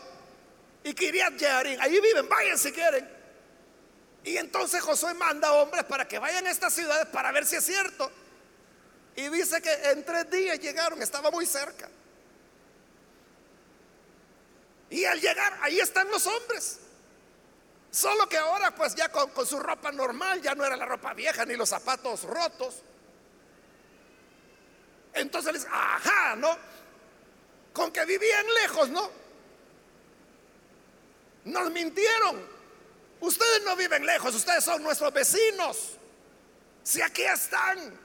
y 0.84 0.94
Kiriat 0.94 1.38
Jearim. 1.38 1.80
Ahí 1.80 2.00
viven, 2.00 2.28
vayan 2.28 2.58
si 2.58 2.72
quieren. 2.72 3.08
Y 4.24 4.36
entonces 4.36 4.80
Josué 4.82 5.14
manda 5.14 5.52
hombres 5.52 5.84
para 5.84 6.06
que 6.06 6.18
vayan 6.18 6.46
a 6.46 6.50
estas 6.50 6.72
ciudades 6.72 7.06
para 7.06 7.32
ver 7.32 7.44
si 7.44 7.56
es 7.56 7.64
cierto. 7.64 8.10
Y 9.16 9.28
dice 9.28 9.60
que 9.60 9.72
en 9.90 10.04
tres 10.04 10.30
días 10.30 10.58
llegaron, 10.58 11.02
estaba 11.02 11.30
muy 11.30 11.44
cerca. 11.44 11.88
Y 14.90 15.04
al 15.04 15.20
llegar, 15.20 15.58
ahí 15.62 15.80
están 15.80 16.08
los 16.10 16.26
hombres. 16.26 16.78
Solo 17.90 18.26
que 18.28 18.38
ahora 18.38 18.74
pues 18.74 18.94
ya 18.94 19.10
con, 19.10 19.46
su 19.46 19.58
ropa 19.58 19.92
normal, 19.92 20.40
ya 20.40 20.54
no 20.54 20.64
era 20.64 20.76
la 20.76 20.86
ropa 20.86 21.12
vieja 21.12 21.44
ni 21.44 21.56
los 21.56 21.68
zapatos 21.68 22.24
rotos. 22.24 22.82
Entonces 25.14 25.52
les, 25.52 25.66
ajá, 25.66 26.36
¿no? 26.36 26.56
Con 27.72 27.90
que 27.90 28.04
vivían 28.04 28.46
lejos, 28.62 28.88
¿no? 28.88 29.10
Nos 31.44 31.70
mintieron. 31.70 32.46
Ustedes 33.20 33.62
no 33.64 33.76
viven 33.76 34.04
lejos, 34.04 34.34
ustedes 34.34 34.64
son 34.64 34.82
nuestros 34.82 35.12
vecinos. 35.12 35.96
Si 36.82 37.00
aquí 37.00 37.22
están, 37.22 37.98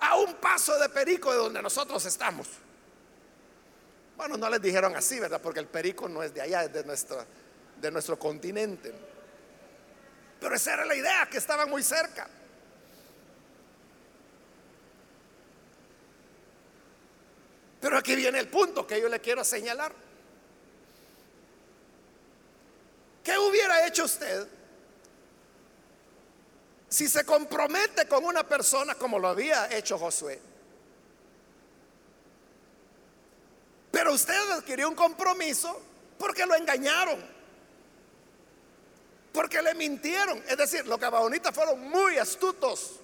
a 0.00 0.16
un 0.16 0.34
paso 0.34 0.78
de 0.78 0.88
Perico 0.90 1.32
de 1.32 1.38
donde 1.38 1.62
nosotros 1.62 2.04
estamos. 2.04 2.46
Bueno, 4.16 4.36
no 4.36 4.48
les 4.50 4.60
dijeron 4.60 4.94
así, 4.94 5.18
¿verdad? 5.18 5.40
Porque 5.40 5.60
el 5.60 5.66
Perico 5.66 6.08
no 6.08 6.22
es 6.22 6.34
de 6.34 6.42
allá, 6.42 6.64
es 6.64 6.72
de, 6.72 6.82
de 7.80 7.90
nuestro 7.90 8.18
continente. 8.18 8.92
Pero 10.38 10.54
esa 10.54 10.74
era 10.74 10.84
la 10.84 10.94
idea, 10.94 11.26
que 11.30 11.38
estaban 11.38 11.70
muy 11.70 11.82
cerca. 11.82 12.28
Pero 17.84 17.98
aquí 17.98 18.16
viene 18.16 18.38
el 18.38 18.48
punto 18.48 18.86
que 18.86 18.98
yo 18.98 19.10
le 19.10 19.20
quiero 19.20 19.44
señalar. 19.44 19.92
¿Qué 23.22 23.36
hubiera 23.36 23.86
hecho 23.86 24.04
usted 24.04 24.48
si 26.88 27.06
se 27.06 27.26
compromete 27.26 28.08
con 28.08 28.24
una 28.24 28.48
persona 28.48 28.94
como 28.94 29.18
lo 29.18 29.28
había 29.28 29.70
hecho 29.76 29.98
Josué? 29.98 30.40
Pero 33.90 34.14
usted 34.14 34.52
adquirió 34.52 34.88
un 34.88 34.94
compromiso 34.94 35.78
porque 36.16 36.46
lo 36.46 36.54
engañaron, 36.54 37.22
porque 39.30 39.60
le 39.60 39.74
mintieron. 39.74 40.42
Es 40.48 40.56
decir, 40.56 40.86
los 40.86 40.98
gabaonitas 40.98 41.54
fueron 41.54 41.86
muy 41.90 42.16
astutos. 42.16 43.00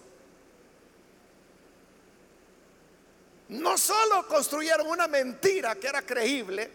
No 3.50 3.76
solo 3.76 4.26
construyeron 4.28 4.86
una 4.86 5.08
mentira 5.08 5.74
que 5.74 5.88
era 5.88 6.02
creíble, 6.02 6.70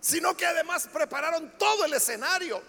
sino 0.00 0.36
que 0.36 0.46
además 0.46 0.88
prepararon 0.92 1.52
todo 1.58 1.84
el 1.84 1.94
escenario. 1.94 2.60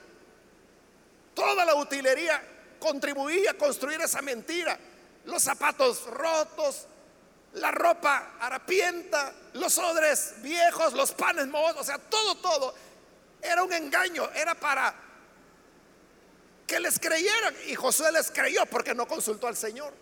Toda 1.34 1.66
la 1.66 1.76
utilería 1.76 2.42
contribuía 2.80 3.52
a 3.52 3.54
construir 3.56 4.00
esa 4.02 4.22
mentira. 4.22 4.78
Los 5.26 5.42
zapatos 5.42 6.06
rotos, 6.06 6.86
la 7.54 7.72
ropa 7.72 8.34
harapienta, 8.40 9.34
los 9.54 9.78
odres 9.78 10.36
viejos, 10.42 10.94
los 10.94 11.12
panes 11.12 11.48
mojos, 11.48 11.78
o 11.78 11.84
sea, 11.84 11.98
todo, 11.98 12.36
todo 12.36 12.76
era 13.42 13.64
un 13.64 13.74
engaño, 13.74 14.30
era 14.36 14.54
para 14.56 14.94
que 16.68 16.80
les 16.80 17.00
creyeran. 17.00 17.56
Y 17.68 17.76
Josué 17.76 18.12
les 18.12 18.30
creyó 18.30 18.66
porque 18.68 18.94
no 18.94 19.08
consultó 19.08 19.48
al 19.48 19.58
Señor. 19.58 19.94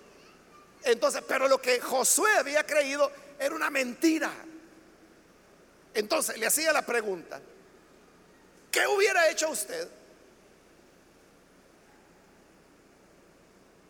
Entonces, 0.83 1.23
pero 1.27 1.47
lo 1.47 1.61
que 1.61 1.79
Josué 1.81 2.31
había 2.37 2.65
creído 2.65 3.11
era 3.37 3.55
una 3.55 3.69
mentira. 3.69 4.31
Entonces 5.93 6.37
le 6.37 6.45
hacía 6.45 6.71
la 6.71 6.83
pregunta, 6.83 7.41
¿qué 8.71 8.87
hubiera 8.87 9.29
hecho 9.29 9.49
usted? 9.49 9.89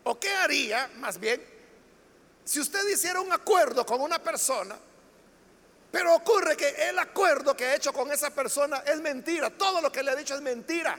¿O 0.03 0.19
qué 0.19 0.31
haría 0.31 0.89
más 0.95 1.19
bien 1.19 1.43
si 2.43 2.59
usted 2.59 2.87
hiciera 2.87 3.21
un 3.21 3.31
acuerdo 3.31 3.85
con 3.85 4.01
una 4.01 4.17
persona, 4.17 4.75
pero 5.91 6.15
ocurre 6.15 6.57
que 6.57 6.69
el 6.89 6.97
acuerdo 6.97 7.55
que 7.55 7.65
ha 7.65 7.75
hecho 7.75 7.93
con 7.93 8.11
esa 8.11 8.31
persona 8.31 8.77
es 8.87 8.99
mentira, 9.01 9.51
todo 9.51 9.81
lo 9.81 9.91
que 9.91 10.01
le 10.01 10.11
ha 10.11 10.15
dicho 10.15 10.33
es 10.33 10.41
mentira? 10.41 10.97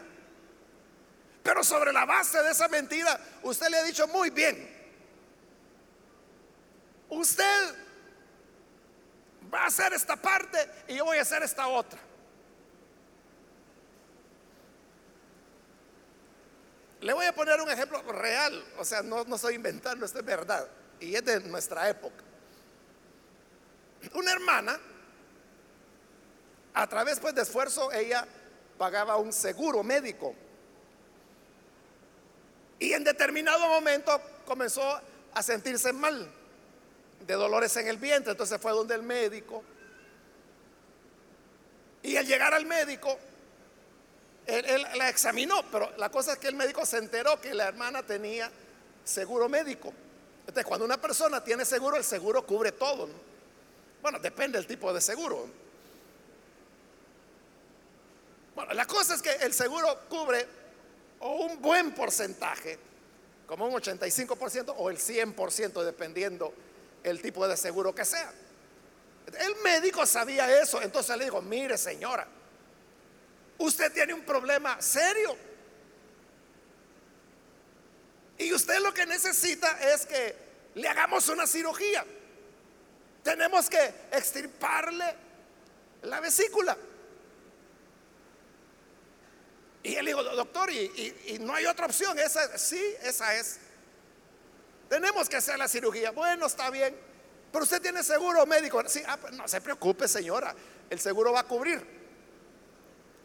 Pero 1.43 1.65
sobre 1.65 1.93
la 1.93 2.05
base 2.05 2.41
de 2.43 2.53
esa 2.53 2.69
mentira, 2.69 3.19
usted 3.43 3.69
le 3.69 3.79
ha 3.79 3.83
dicho 3.83 4.07
muy 4.09 4.31
bien, 4.31 4.80
usted 7.11 7.75
va 9.53 9.65
a 9.65 9.67
hacer 9.67 9.93
esta 9.93 10.17
parte 10.17 10.59
y 10.89 10.97
yo 10.97 11.05
voy 11.05 11.19
a 11.19 11.23
hacer 11.23 11.43
esta 11.43 11.67
otra. 11.69 11.99
Le 17.01 17.13
voy 17.13 17.27
a 17.27 17.35
poner 17.35 17.61
un 17.61 17.71
ejemplo 17.71 18.03
real, 18.13 18.63
o 18.79 18.85
sea, 18.85 19.03
no, 19.03 19.25
no 19.25 19.37
estoy 19.37 19.55
inventando, 19.55 20.05
esto 20.05 20.19
es 20.19 20.25
verdad, 20.25 20.69
y 21.01 21.15
es 21.15 21.25
de 21.25 21.41
nuestra 21.41 21.89
época. 21.89 22.23
Una 24.15 24.33
hermana, 24.33 24.79
a 26.75 26.87
través 26.87 27.19
pues, 27.19 27.35
de 27.35 27.43
esfuerzo, 27.43 27.91
ella 27.91 28.27
pagaba 28.77 29.17
un 29.17 29.33
seguro 29.33 29.83
médico. 29.83 30.35
Y 32.79 32.93
en 32.93 33.03
determinado 33.03 33.67
momento 33.67 34.21
comenzó 34.47 35.01
a 35.33 35.43
sentirse 35.43 35.93
mal 35.93 36.31
de 37.27 37.35
dolores 37.35 37.77
en 37.77 37.87
el 37.89 37.97
vientre. 37.97 38.33
Entonces 38.33 38.61
fue 38.61 38.73
donde 38.73 38.95
el 38.95 39.03
médico. 39.03 39.63
Y 42.03 42.17
al 42.17 42.27
llegar 42.27 42.55
al 42.55 42.67
médico, 42.67 43.19
él, 44.47 44.87
la 44.97 45.09
examinó, 45.09 45.63
pero 45.71 45.91
la 45.97 46.11
cosa 46.11 46.33
es 46.33 46.39
que 46.39 46.49
el 46.49 46.55
médico 46.55 46.85
se 46.87 46.99
enteró 46.99 47.41
que 47.41 47.55
la 47.55 47.69
hermana 47.69 48.03
tenía 48.03 48.51
seguro 49.05 49.49
médico. 49.49 49.93
Entonces, 50.41 50.65
cuando 50.65 50.85
una 50.85 51.01
persona 51.01 51.45
tiene 51.45 51.65
seguro, 51.65 51.97
el 51.97 52.05
seguro 52.05 52.45
cubre 52.45 52.73
todo. 52.73 53.09
Bueno, 54.03 54.19
depende 54.19 54.59
del 54.59 54.67
tipo 54.67 54.93
de 54.93 55.01
seguro. 55.01 55.47
Bueno, 58.55 58.75
la 58.75 58.87
cosa 58.87 59.15
es 59.15 59.23
que 59.23 59.31
el 59.31 59.53
seguro 59.53 60.01
cubre 60.09 60.47
o 61.21 61.45
un 61.45 61.61
buen 61.61 61.93
porcentaje, 61.93 62.79
como 63.47 63.67
un 63.67 63.75
85% 63.75 64.75
o 64.77 64.91
el 64.91 64.99
100%, 64.99 65.85
dependiendo 65.85 66.53
el 67.05 67.21
tipo 67.23 67.47
de 67.47 67.57
seguro 67.57 67.95
que 67.95 68.05
sea. 68.05 68.33
El 69.39 69.57
médico 69.63 70.05
sabía 70.07 70.61
eso, 70.61 70.83
entonces 70.83 71.17
le 71.17 71.25
dijo, 71.25 71.41
mire 71.41 71.79
señora, 71.79 72.27
usted 73.59 73.93
tiene 73.93 74.15
un 74.15 74.25
problema 74.25 74.81
serio. 74.81 75.37
Y 78.39 78.53
usted 78.53 78.81
lo 78.81 78.93
que 78.95 79.07
necesita 79.07 79.71
es 79.93 80.07
que 80.07 80.35
le 80.75 80.89
hagamos 80.89 81.29
una 81.29 81.47
cirugía. 81.47 82.05
Tenemos 83.23 83.69
que 83.69 83.95
extirparle 84.13 85.15
la 86.03 86.21
vesícula. 86.21 86.77
Y 89.83 89.95
él 89.95 90.07
dijo, 90.07 90.23
doctor, 90.23 90.71
y, 90.73 91.39
no 91.41 91.55
hay 91.55 91.67
otra 91.67 91.87
opción. 91.87 92.19
Esa, 92.19 92.59
sí, 92.59 92.83
esa 93.03 93.35
es. 93.35 93.59
Tenemos 94.91 95.29
que 95.29 95.37
hacer 95.37 95.57
la 95.57 95.69
cirugía. 95.69 96.11
Bueno, 96.11 96.47
está 96.47 96.69
bien. 96.69 96.97
Pero 97.53 97.63
usted 97.63 97.81
tiene 97.81 98.03
seguro 98.03 98.45
médico. 98.45 98.83
Sí, 98.89 99.01
ah, 99.07 99.17
pues 99.19 99.33
no 99.35 99.47
se 99.47 99.61
preocupe, 99.61 100.09
señora. 100.09 100.53
El 100.91 100.99
seguro 100.99 101.33
va 101.33 101.41
a 101.41 101.45
cubrir. 101.45 101.81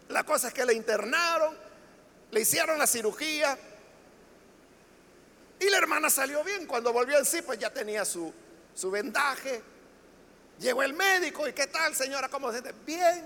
La 0.09 0.23
cosa 0.23 0.49
es 0.49 0.53
que 0.53 0.63
le 0.63 0.75
internaron, 0.75 1.57
le 2.29 2.39
hicieron 2.39 2.77
la 2.77 2.85
cirugía. 2.85 3.57
Y 5.59 5.67
la 5.71 5.77
hermana 5.79 6.11
salió 6.11 6.43
bien. 6.43 6.67
Cuando 6.67 6.93
volvió 6.93 7.17
en 7.17 7.25
sí, 7.25 7.41
pues 7.41 7.57
ya 7.57 7.73
tenía 7.73 8.05
su, 8.05 8.31
su 8.75 8.91
vendaje. 8.91 9.63
Llegó 10.59 10.83
el 10.83 10.93
médico. 10.93 11.47
¿Y 11.47 11.53
qué 11.53 11.65
tal, 11.65 11.95
señora? 11.95 12.29
¿Cómo 12.29 12.51
se 12.51 12.61
siente? 12.61 12.79
Bien. 12.85 13.25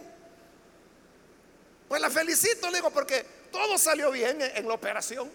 Pues 1.89 1.99
la 1.99 2.09
felicito, 2.09 2.69
le 2.69 2.77
digo, 2.77 2.89
porque 2.89 3.25
todo 3.51 3.77
salió 3.77 4.11
bien 4.11 4.41
en 4.41 4.65
la 4.65 4.75
operación 4.75 5.29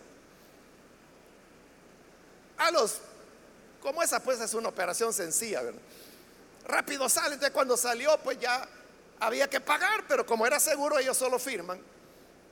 a 2.58 2.70
los, 2.70 2.98
como 3.82 4.02
esa 4.02 4.20
pues 4.20 4.40
es 4.40 4.54
una 4.54 4.68
operación 4.68 5.12
sencilla, 5.12 5.62
¿verdad? 5.62 5.80
Rápido 6.66 7.08
sale, 7.08 7.34
entonces 7.34 7.52
cuando 7.52 7.76
salió 7.76 8.16
pues 8.18 8.38
ya 8.38 8.66
había 9.20 9.48
que 9.48 9.60
pagar, 9.60 10.04
pero 10.08 10.24
como 10.24 10.46
era 10.46 10.58
seguro 10.58 10.98
ellos 10.98 11.16
solo 11.16 11.38
firman 11.38 11.80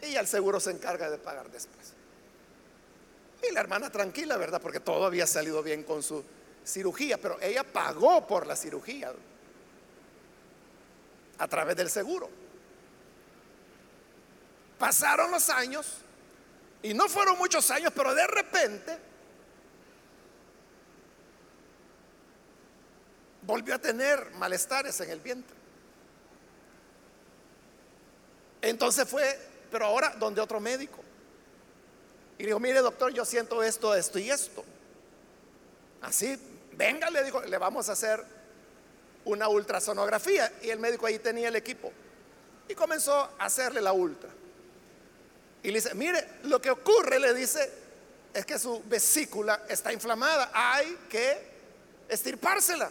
y 0.03 0.15
el 0.15 0.27
seguro 0.27 0.61
se 0.61 0.71
encarga 0.71 1.11
de 1.11 1.19
pagar 1.19 1.51
después. 1.51 1.93
Y 3.49 3.53
la 3.53 3.61
hermana 3.61 3.91
tranquila, 3.91 4.37
¿verdad? 4.37 4.61
Porque 4.61 4.81
todo 4.81 5.05
había 5.05 5.27
salido 5.27 5.63
bien 5.63 5.83
con 5.83 6.03
su 6.03 6.25
cirugía, 6.65 7.19
pero 7.19 7.41
ella 7.41 7.65
pagó 7.65 8.27
por 8.27 8.47
la 8.47 8.55
cirugía 8.55 9.13
a 11.39 11.49
través 11.49 11.77
del 11.77 11.91
seguro. 11.91 12.29
Pasaron 14.79 15.31
los 15.31 15.49
años 15.49 15.87
y 16.83 16.95
no 16.95 17.09
fueron 17.09 17.39
muchos 17.39 17.71
años, 17.71 17.93
pero 17.95 18.15
de 18.15 18.27
repente 18.27 18.99
volvió 23.43 23.75
a 23.75 23.79
tener 23.79 24.31
malestares 24.33 25.01
en 25.01 25.11
el 25.11 25.21
vientre. 25.21 25.57
Entonces 28.63 29.09
fue, 29.09 29.39
pero 29.71 29.87
ahora 29.87 30.15
donde 30.19 30.41
otro 30.41 30.61
médico. 30.61 31.01
Y 32.39 32.47
dijo, 32.47 32.59
mire 32.61 32.81
doctor, 32.81 33.13
yo 33.13 33.25
siento 33.25 33.63
esto, 33.63 33.95
esto 33.95 34.19
y 34.19 34.31
esto. 34.31 34.65
Así, 36.01 36.39
venga, 36.73 37.11
le 37.11 37.25
dijo, 37.25 37.43
le 37.43 37.59
vamos 37.59 37.89
a 37.89 37.93
hacer 37.93 38.25
una 39.25 39.49
ultrasonografía. 39.49 40.53
Y 40.63 40.71
el 40.71 40.79
médico 40.79 41.07
ahí 41.07 41.19
tenía 41.19 41.49
el 41.49 41.57
equipo. 41.57 41.93
Y 42.69 42.75
comenzó 42.75 43.15
a 43.39 43.45
hacerle 43.45 43.81
la 43.81 43.93
ultra. 43.93 44.31
Y 45.63 45.69
le 45.69 45.75
dice, 45.75 45.95
mire, 45.95 46.27
lo 46.45 46.61
que 46.61 46.71
ocurre, 46.71 47.19
le 47.19 47.35
dice, 47.35 47.71
es 48.33 48.47
que 48.47 48.59
su 48.59 48.83
vesícula 48.85 49.65
está 49.69 49.93
inflamada. 49.93 50.51
Hay 50.53 50.99
que 51.09 51.53
estirpársela. 52.09 52.91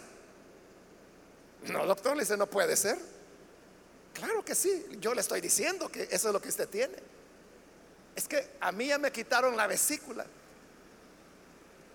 No, 1.68 1.86
doctor, 1.86 2.16
le 2.16 2.24
dice, 2.24 2.38
no 2.38 2.48
puede 2.48 2.76
ser. 2.76 2.98
Claro 4.14 4.44
que 4.44 4.56
sí, 4.56 4.86
yo 5.00 5.14
le 5.14 5.22
estoy 5.22 5.42
diciendo 5.42 5.90
que 5.90 6.04
eso 6.04 6.28
es 6.28 6.34
lo 6.34 6.42
que 6.42 6.50
usted 6.50 6.68
tiene. 6.68 6.96
Es 8.16 8.28
que 8.28 8.52
a 8.60 8.72
mí 8.72 8.88
ya 8.88 8.98
me 8.98 9.12
quitaron 9.12 9.56
la 9.56 9.68
vesícula. 9.68 10.26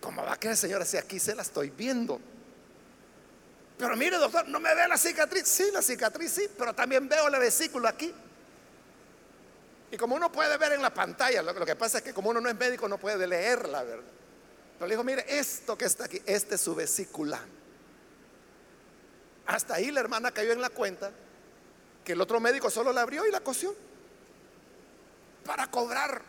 ¿Cómo 0.01 0.23
va 0.23 0.35
a 0.35 0.41
quedar, 0.41 0.57
señora, 0.57 0.85
si 0.85 0.97
aquí 0.97 1.19
se 1.19 1.35
la 1.35 1.43
estoy 1.43 1.71
viendo? 1.71 2.21
Pero 3.79 3.97
mire, 3.97 4.17
doctor, 4.17 4.49
¿no 4.49 4.59
me 4.59 4.75
ve 4.75 4.89
la 4.89 4.97
cicatriz? 4.97 5.47
Sí, 5.47 5.65
la 5.73 5.83
cicatriz 5.83 6.33
sí, 6.33 6.49
pero 6.57 6.75
también 6.75 7.09
veo 7.09 7.29
la 7.29 7.39
vesícula 7.39 7.91
aquí. 7.91 8.13
Y 9.91 9.97
como 9.97 10.15
uno 10.15 10.33
puede 10.33 10.57
ver 10.57 10.73
en 10.73 10.83
la 10.83 10.93
pantalla, 10.93 11.43
lo, 11.43 11.65
que 11.65 11.77
pasa 11.77 11.99
es 11.99 12.05
que 12.05 12.15
como 12.15 12.31
uno 12.31 12.41
no 12.41 12.49
es 12.49 12.57
médico 12.57 12.89
no 12.89 12.99
puede 12.99 13.27
leerla, 13.27 13.83
¿verdad? 13.83 14.05
Pero 14.79 14.89
le 14.89 14.95
dijo, 14.95 15.05
mire, 15.05 15.25
esto 15.29 15.77
que 15.77 15.85
está 15.85 16.05
aquí, 16.05 16.21
este 16.27 16.57
es 16.57 16.61
su 16.61 16.75
vesícula. 16.75 17.41
Hasta 19.47 19.75
ahí 19.75 19.91
la 19.91 20.01
hermana 20.01 20.33
cayó 20.33 20.53
en 20.53 20.61
la 20.61 20.71
cuenta 20.71 21.13
que 22.05 22.13
el 22.13 22.21
otro 22.21 22.41
médico 22.41 22.71
solo 22.71 22.93
la 22.93 23.03
abrió 23.03 23.27
y 23.27 23.31
la 23.31 23.41
cosió 23.41 23.75
para 25.45 25.71
cobrar 25.71 26.23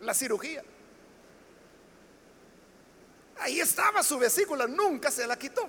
la 0.00 0.12
cirugía. 0.12 0.62
Ahí 3.38 3.60
estaba 3.60 4.02
su 4.02 4.18
vesícula, 4.18 4.66
nunca 4.66 5.10
se 5.10 5.26
la 5.26 5.36
quitó. 5.38 5.68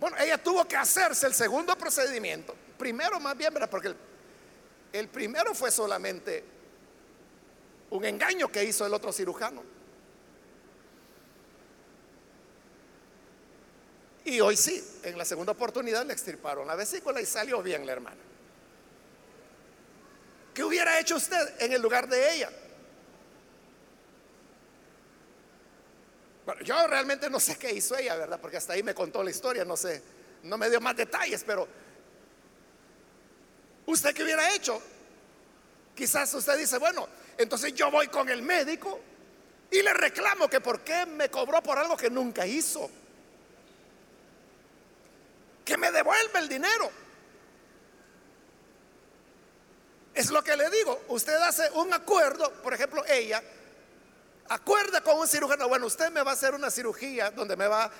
Bueno, 0.00 0.16
ella 0.18 0.42
tuvo 0.42 0.66
que 0.66 0.76
hacerse 0.76 1.26
el 1.26 1.34
segundo 1.34 1.76
procedimiento. 1.76 2.54
Primero 2.76 3.20
más 3.20 3.36
bien, 3.36 3.54
¿verdad? 3.54 3.70
Porque 3.70 3.88
el, 3.88 3.96
el 4.92 5.08
primero 5.08 5.54
fue 5.54 5.70
solamente 5.70 6.44
un 7.90 8.04
engaño 8.04 8.48
que 8.48 8.64
hizo 8.64 8.84
el 8.86 8.94
otro 8.94 9.12
cirujano. 9.12 9.62
Y 14.24 14.40
hoy 14.40 14.56
sí, 14.56 14.82
en 15.02 15.18
la 15.18 15.24
segunda 15.24 15.52
oportunidad 15.52 16.06
le 16.06 16.12
extirparon 16.12 16.66
la 16.66 16.76
vesícula 16.76 17.20
y 17.20 17.26
salió 17.26 17.62
bien 17.62 17.84
la 17.84 17.92
hermana. 17.92 18.20
¿Qué 20.54 20.62
hubiera 20.62 20.98
hecho 21.00 21.16
usted 21.16 21.60
en 21.60 21.72
el 21.72 21.82
lugar 21.82 22.08
de 22.08 22.34
ella? 22.34 22.50
Bueno, 26.44 26.62
yo 26.62 26.86
realmente 26.86 27.30
no 27.30 27.40
sé 27.40 27.56
qué 27.56 27.72
hizo 27.72 27.96
ella, 27.96 28.16
¿verdad? 28.16 28.38
Porque 28.40 28.56
hasta 28.56 28.74
ahí 28.74 28.82
me 28.82 28.94
contó 28.94 29.22
la 29.22 29.30
historia, 29.30 29.64
no 29.64 29.76
sé, 29.76 30.02
no 30.42 30.58
me 30.58 30.68
dio 30.68 30.80
más 30.80 30.96
detalles, 30.96 31.42
pero 31.44 31.66
¿usted 33.86 34.14
qué 34.14 34.24
hubiera 34.24 34.54
hecho? 34.54 34.80
Quizás 35.94 36.32
usted 36.34 36.58
dice, 36.58 36.78
bueno, 36.78 37.08
entonces 37.38 37.74
yo 37.74 37.90
voy 37.90 38.08
con 38.08 38.28
el 38.28 38.42
médico 38.42 39.00
y 39.70 39.82
le 39.82 39.94
reclamo 39.94 40.48
que 40.48 40.60
por 40.60 40.80
qué 40.80 41.06
me 41.06 41.30
cobró 41.30 41.62
por 41.62 41.78
algo 41.78 41.96
que 41.96 42.10
nunca 42.10 42.46
hizo 42.46 42.90
que 45.64 45.76
me 45.76 45.90
devuelva 45.90 46.40
el 46.40 46.48
dinero. 46.48 46.90
Es 50.14 50.30
lo 50.30 50.42
que 50.42 50.56
le 50.56 50.68
digo. 50.70 51.04
Usted 51.08 51.34
hace 51.34 51.70
un 51.72 51.92
acuerdo, 51.92 52.52
por 52.62 52.74
ejemplo, 52.74 53.04
ella 53.06 53.42
acuerda 54.48 55.00
con 55.00 55.18
un 55.18 55.26
cirujano, 55.26 55.68
bueno, 55.68 55.86
usted 55.86 56.10
me 56.10 56.22
va 56.22 56.32
a 56.32 56.34
hacer 56.34 56.54
una 56.54 56.70
cirugía 56.70 57.30
donde 57.30 57.56
me 57.56 57.66
va 57.66 57.90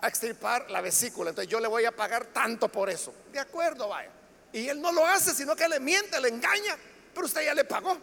a 0.00 0.08
extirpar 0.08 0.70
la 0.70 0.80
vesícula, 0.80 1.30
entonces 1.30 1.50
yo 1.50 1.60
le 1.60 1.68
voy 1.68 1.84
a 1.84 1.92
pagar 1.92 2.26
tanto 2.26 2.68
por 2.68 2.88
eso. 2.88 3.12
De 3.32 3.38
acuerdo, 3.38 3.88
vaya. 3.88 4.10
Y 4.52 4.68
él 4.68 4.80
no 4.80 4.92
lo 4.92 5.04
hace, 5.06 5.34
sino 5.34 5.54
que 5.54 5.68
le 5.68 5.80
miente, 5.80 6.20
le 6.20 6.28
engaña, 6.28 6.76
pero 7.12 7.26
usted 7.26 7.44
ya 7.44 7.54
le 7.54 7.64
pagó. 7.64 7.98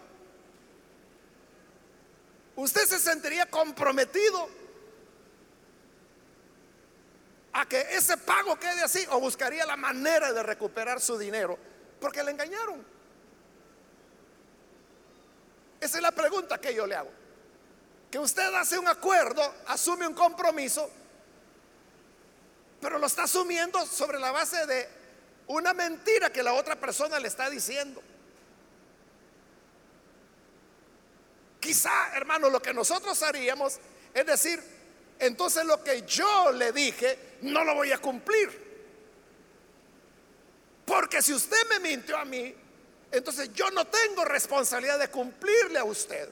Usted 2.56 2.86
se 2.86 3.00
sentiría 3.00 3.48
comprometido 3.48 4.48
a 7.58 7.66
que 7.66 7.80
ese 7.96 8.18
pago 8.18 8.60
quede 8.60 8.84
así 8.84 9.06
o 9.12 9.20
buscaría 9.22 9.66
la 9.66 9.78
manera 9.78 10.34
de 10.34 10.44
recuperar 10.44 11.00
su 11.00 11.18
dinero 11.18 11.58
porque 12.02 12.22
le 12.22 12.32
engañaron. 12.32 12.86
Esa 15.80 15.98
es 15.98 16.04
la 16.04 16.12
pregunta 16.12 16.60
que 16.60 16.76
yo 16.76 16.86
le 16.86 16.96
hago. 16.96 17.12
Que 18.12 18.20
usted 18.20 18.54
hace 18.56 18.78
un 18.78 18.90
acuerdo, 18.90 19.42
asume 19.68 20.06
un 20.06 20.14
compromiso, 20.14 20.92
pero 22.82 23.00
lo 23.00 23.08
está 23.08 23.24
asumiendo 23.24 23.86
sobre 23.86 24.20
la 24.20 24.32
base 24.32 24.66
de 24.66 24.90
una 25.48 25.74
mentira 25.74 26.32
que 26.32 26.44
la 26.44 26.54
otra 26.54 26.76
persona 26.76 27.20
le 27.20 27.30
está 27.30 27.50
diciendo. 27.50 28.04
Quizá, 31.62 32.16
hermano, 32.16 32.50
lo 32.50 32.62
que 32.62 32.74
nosotros 32.74 33.24
haríamos 33.24 33.80
es 34.14 34.26
decir, 34.26 34.75
entonces 35.20 35.66
lo 35.66 35.84
que 35.84 36.04
yo 36.04 36.52
le 36.52 36.72
dije 36.72 37.38
no 37.42 37.64
lo 37.64 37.76
voy 37.76 37.92
a 37.92 37.98
cumplir. 37.98 38.66
Porque 40.86 41.22
si 41.22 41.34
usted 41.34 41.58
me 41.70 41.80
mintió 41.80 42.18
a 42.18 42.26
mí, 42.26 42.54
entonces 43.12 43.52
yo 43.54 43.72
no 43.72 43.86
tengo 43.88 44.26
responsabilidad 44.26 45.00
de 45.00 45.08
cumplirle 45.08 45.80
a 45.80 45.84
usted. 45.84 46.30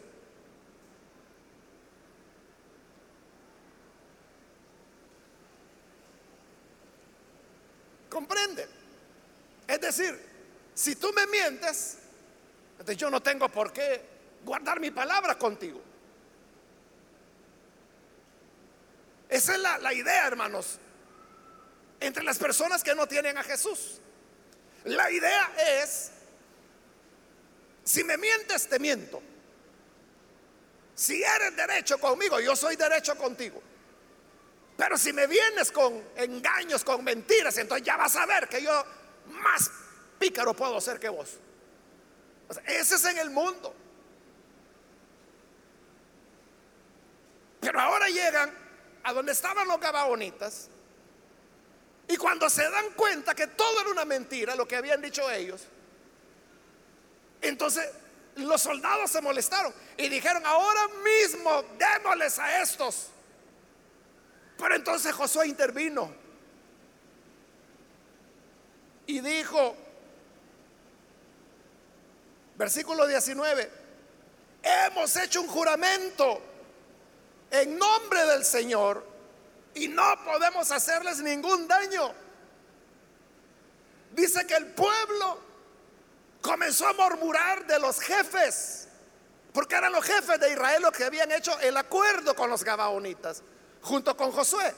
¿Comprende? 8.09 8.67
Es 9.67 9.81
decir, 9.81 10.19
si 10.75 10.95
tú 10.95 11.11
me 11.13 11.25
mientes, 11.27 11.97
entonces 12.73 12.97
yo 12.97 13.09
no 13.09 13.21
tengo 13.21 13.49
por 13.49 13.73
qué 13.73 14.01
guardar 14.45 14.79
mi 14.79 14.91
palabra 14.91 15.35
contigo. 15.35 15.81
Esa 19.33 19.55
es 19.55 19.59
la, 19.81 19.93
idea, 19.95 20.27
hermanos, 20.27 20.77
entre 21.99 22.23
las 22.23 22.37
personas 22.37 22.83
que 22.83 22.93
no 22.93 23.07
tienen 23.07 23.35
a 23.35 23.41
Jesús. 23.41 23.99
La 24.83 25.09
idea 25.09 25.51
es, 25.81 26.11
si 27.83 28.03
me 28.03 28.15
mientes, 28.15 28.69
te 28.69 28.77
miento. 28.77 29.23
Si 30.93 31.23
eres 31.23 31.55
derecho 31.55 31.97
conmigo, 31.97 32.39
yo 32.41 32.55
soy 32.55 32.75
derecho 32.75 33.15
contigo. 33.15 33.59
Pero 34.77 34.99
si 34.99 35.11
me 35.11 35.25
vienes 35.25 35.71
con 35.71 36.09
engaños, 36.15 36.83
con 36.83 37.03
mentiras, 37.03 37.57
entonces 37.57 37.83
ya 37.83 37.97
vas 37.97 38.15
a 38.15 38.27
ver 38.27 38.47
que 38.47 38.61
yo 38.61 38.85
más 39.29 39.71
pícaro 40.19 40.53
puedo 40.53 40.79
ser 40.79 40.99
que 40.99 41.09
vos. 41.09 41.39
ese 42.67 42.95
es 42.95 43.05
en 43.05 43.17
el 43.17 43.31
mundo. 43.31 43.73
Pero 47.61 47.79
ahora 47.79 48.07
llegan 48.09 48.62
a 49.03 49.13
donde 49.13 49.31
estaban 49.31 49.67
los 49.67 49.79
gabaonitas 49.79 50.69
y 52.07 52.17
cuando 52.17 52.49
se 52.49 52.69
dan 52.69 52.91
cuenta 52.95 53.33
que 53.33 53.47
todo 53.47 53.81
era 53.81 53.89
una 53.89 54.05
mentira, 54.05 54.55
lo 54.55 54.67
que 54.67 54.75
habían 54.75 55.01
dicho 55.01 55.29
ellos, 55.31 55.61
entonces 57.41 57.89
los 58.35 58.61
soldados 58.61 59.11
se 59.11 59.21
molestaron 59.21 59.73
y 59.97 60.09
dijeron, 60.09 60.45
ahora 60.45 60.87
mismo 61.03 61.63
démosles 61.77 62.39
a 62.39 62.61
estos. 62.61 63.07
Pero 64.57 64.75
entonces 64.75 65.13
Josué 65.13 65.47
intervino 65.47 66.13
y 69.05 69.19
dijo, 69.19 69.75
versículo 72.55 73.05
19, 73.05 73.71
hemos 74.61 75.15
hecho 75.17 75.41
un 75.41 75.47
juramento 75.47 76.41
en 77.53 77.77
nombre 77.77 78.25
del 78.25 78.43
Señor 78.43 79.05
y 79.75 79.87
no 79.87 80.03
podemos 80.25 80.71
hacerles 80.71 81.19
ningún 81.19 81.67
daño. 81.67 82.11
Dice 84.11 84.45
que 84.47 84.55
el 84.55 84.67
pueblo 84.67 85.39
comenzó 86.41 86.87
a 86.87 86.93
murmurar 86.93 87.67
de 87.67 87.79
los 87.79 87.99
jefes, 87.99 88.87
porque 89.53 89.75
eran 89.75 89.91
los 89.91 90.03
jefes 90.03 90.39
de 90.39 90.51
Israel 90.51 90.81
los 90.81 90.91
que 90.91 91.03
habían 91.03 91.31
hecho 91.31 91.57
el 91.59 91.77
acuerdo 91.77 92.35
con 92.35 92.49
los 92.49 92.63
gabaonitas, 92.63 93.43
junto 93.83 94.17
con 94.17 94.31
Josué. 94.31 94.73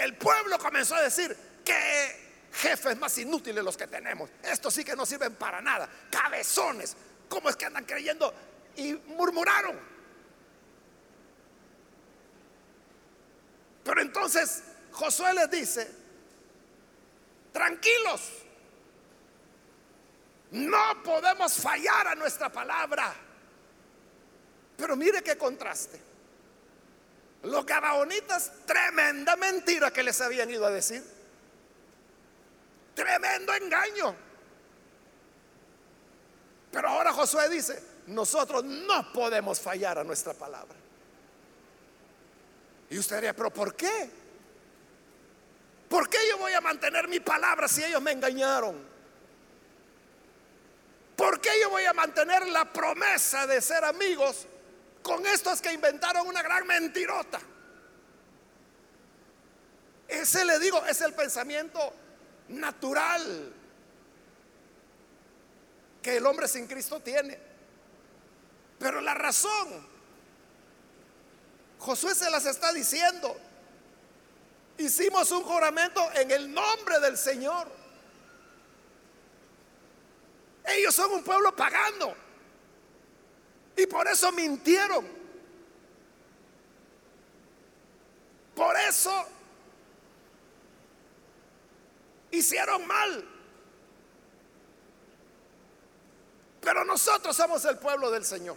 El 0.00 0.16
pueblo 0.16 0.58
comenzó 0.60 0.94
a 0.94 1.02
decir 1.02 1.36
que 1.64 2.48
jefes 2.52 2.96
más 2.96 3.18
inútiles 3.18 3.64
los 3.64 3.76
que 3.76 3.88
tenemos. 3.88 4.30
Estos 4.44 4.72
sí 4.72 4.84
que 4.84 4.94
no 4.94 5.04
sirven 5.04 5.34
para 5.34 5.60
nada. 5.60 5.88
Cabezones. 6.08 6.96
¿Cómo 7.28 7.50
es 7.50 7.56
que 7.56 7.66
andan 7.66 7.84
creyendo? 7.84 8.32
Y 8.76 8.92
murmuraron. 8.92 9.93
Pero 13.84 14.00
entonces 14.00 14.62
Josué 14.92 15.34
les 15.34 15.50
dice, 15.50 15.90
tranquilos, 17.52 18.22
no 20.52 21.02
podemos 21.02 21.54
fallar 21.54 22.08
a 22.08 22.14
nuestra 22.14 22.50
palabra. 22.50 23.14
Pero 24.76 24.96
mire 24.96 25.22
qué 25.22 25.36
contraste. 25.36 26.00
Los 27.42 27.66
gabaonitas, 27.66 28.50
tremenda 28.64 29.36
mentira 29.36 29.92
que 29.92 30.02
les 30.02 30.20
habían 30.20 30.50
ido 30.50 30.64
a 30.64 30.70
decir. 30.70 31.04
Tremendo 32.94 33.52
engaño. 33.52 34.16
Pero 36.72 36.88
ahora 36.88 37.12
Josué 37.12 37.48
dice, 37.50 37.82
nosotros 38.06 38.64
no 38.64 39.12
podemos 39.12 39.60
fallar 39.60 39.98
a 39.98 40.04
nuestra 40.04 40.32
palabra. 40.32 40.83
Y 42.94 42.98
usted 43.00 43.16
diría, 43.16 43.34
pero 43.34 43.52
¿por 43.52 43.74
qué? 43.74 44.08
¿Por 45.88 46.08
qué 46.08 46.18
yo 46.30 46.38
voy 46.38 46.52
a 46.52 46.60
mantener 46.60 47.08
mi 47.08 47.18
palabra 47.18 47.66
si 47.66 47.82
ellos 47.82 48.00
me 48.00 48.12
engañaron? 48.12 48.80
¿Por 51.16 51.40
qué 51.40 51.50
yo 51.60 51.70
voy 51.70 51.82
a 51.86 51.92
mantener 51.92 52.46
la 52.46 52.72
promesa 52.72 53.48
de 53.48 53.60
ser 53.60 53.84
amigos 53.84 54.46
con 55.02 55.26
estos 55.26 55.60
que 55.60 55.72
inventaron 55.72 56.24
una 56.28 56.40
gran 56.40 56.68
mentirota? 56.68 57.40
Ese 60.06 60.44
le 60.44 60.60
digo, 60.60 60.86
es 60.86 61.00
el 61.00 61.14
pensamiento 61.14 61.80
natural 62.50 63.52
que 66.00 66.18
el 66.18 66.26
hombre 66.26 66.46
sin 66.46 66.68
Cristo 66.68 67.00
tiene. 67.00 67.36
Pero 68.78 69.00
la 69.00 69.14
razón, 69.14 69.93
Josué 71.84 72.14
se 72.14 72.30
las 72.30 72.46
está 72.46 72.72
diciendo. 72.72 73.36
Hicimos 74.78 75.30
un 75.32 75.42
juramento 75.42 76.00
en 76.14 76.30
el 76.30 76.50
nombre 76.50 76.98
del 76.98 77.18
Señor. 77.18 77.70
Ellos 80.64 80.94
son 80.94 81.12
un 81.12 81.22
pueblo 81.22 81.54
pagano. 81.54 82.14
Y 83.76 83.86
por 83.86 84.08
eso 84.08 84.32
mintieron. 84.32 85.06
Por 88.54 88.74
eso 88.78 89.26
hicieron 92.30 92.86
mal. 92.86 93.28
Pero 96.62 96.82
nosotros 96.86 97.36
somos 97.36 97.62
el 97.66 97.76
pueblo 97.76 98.10
del 98.10 98.24
Señor. 98.24 98.56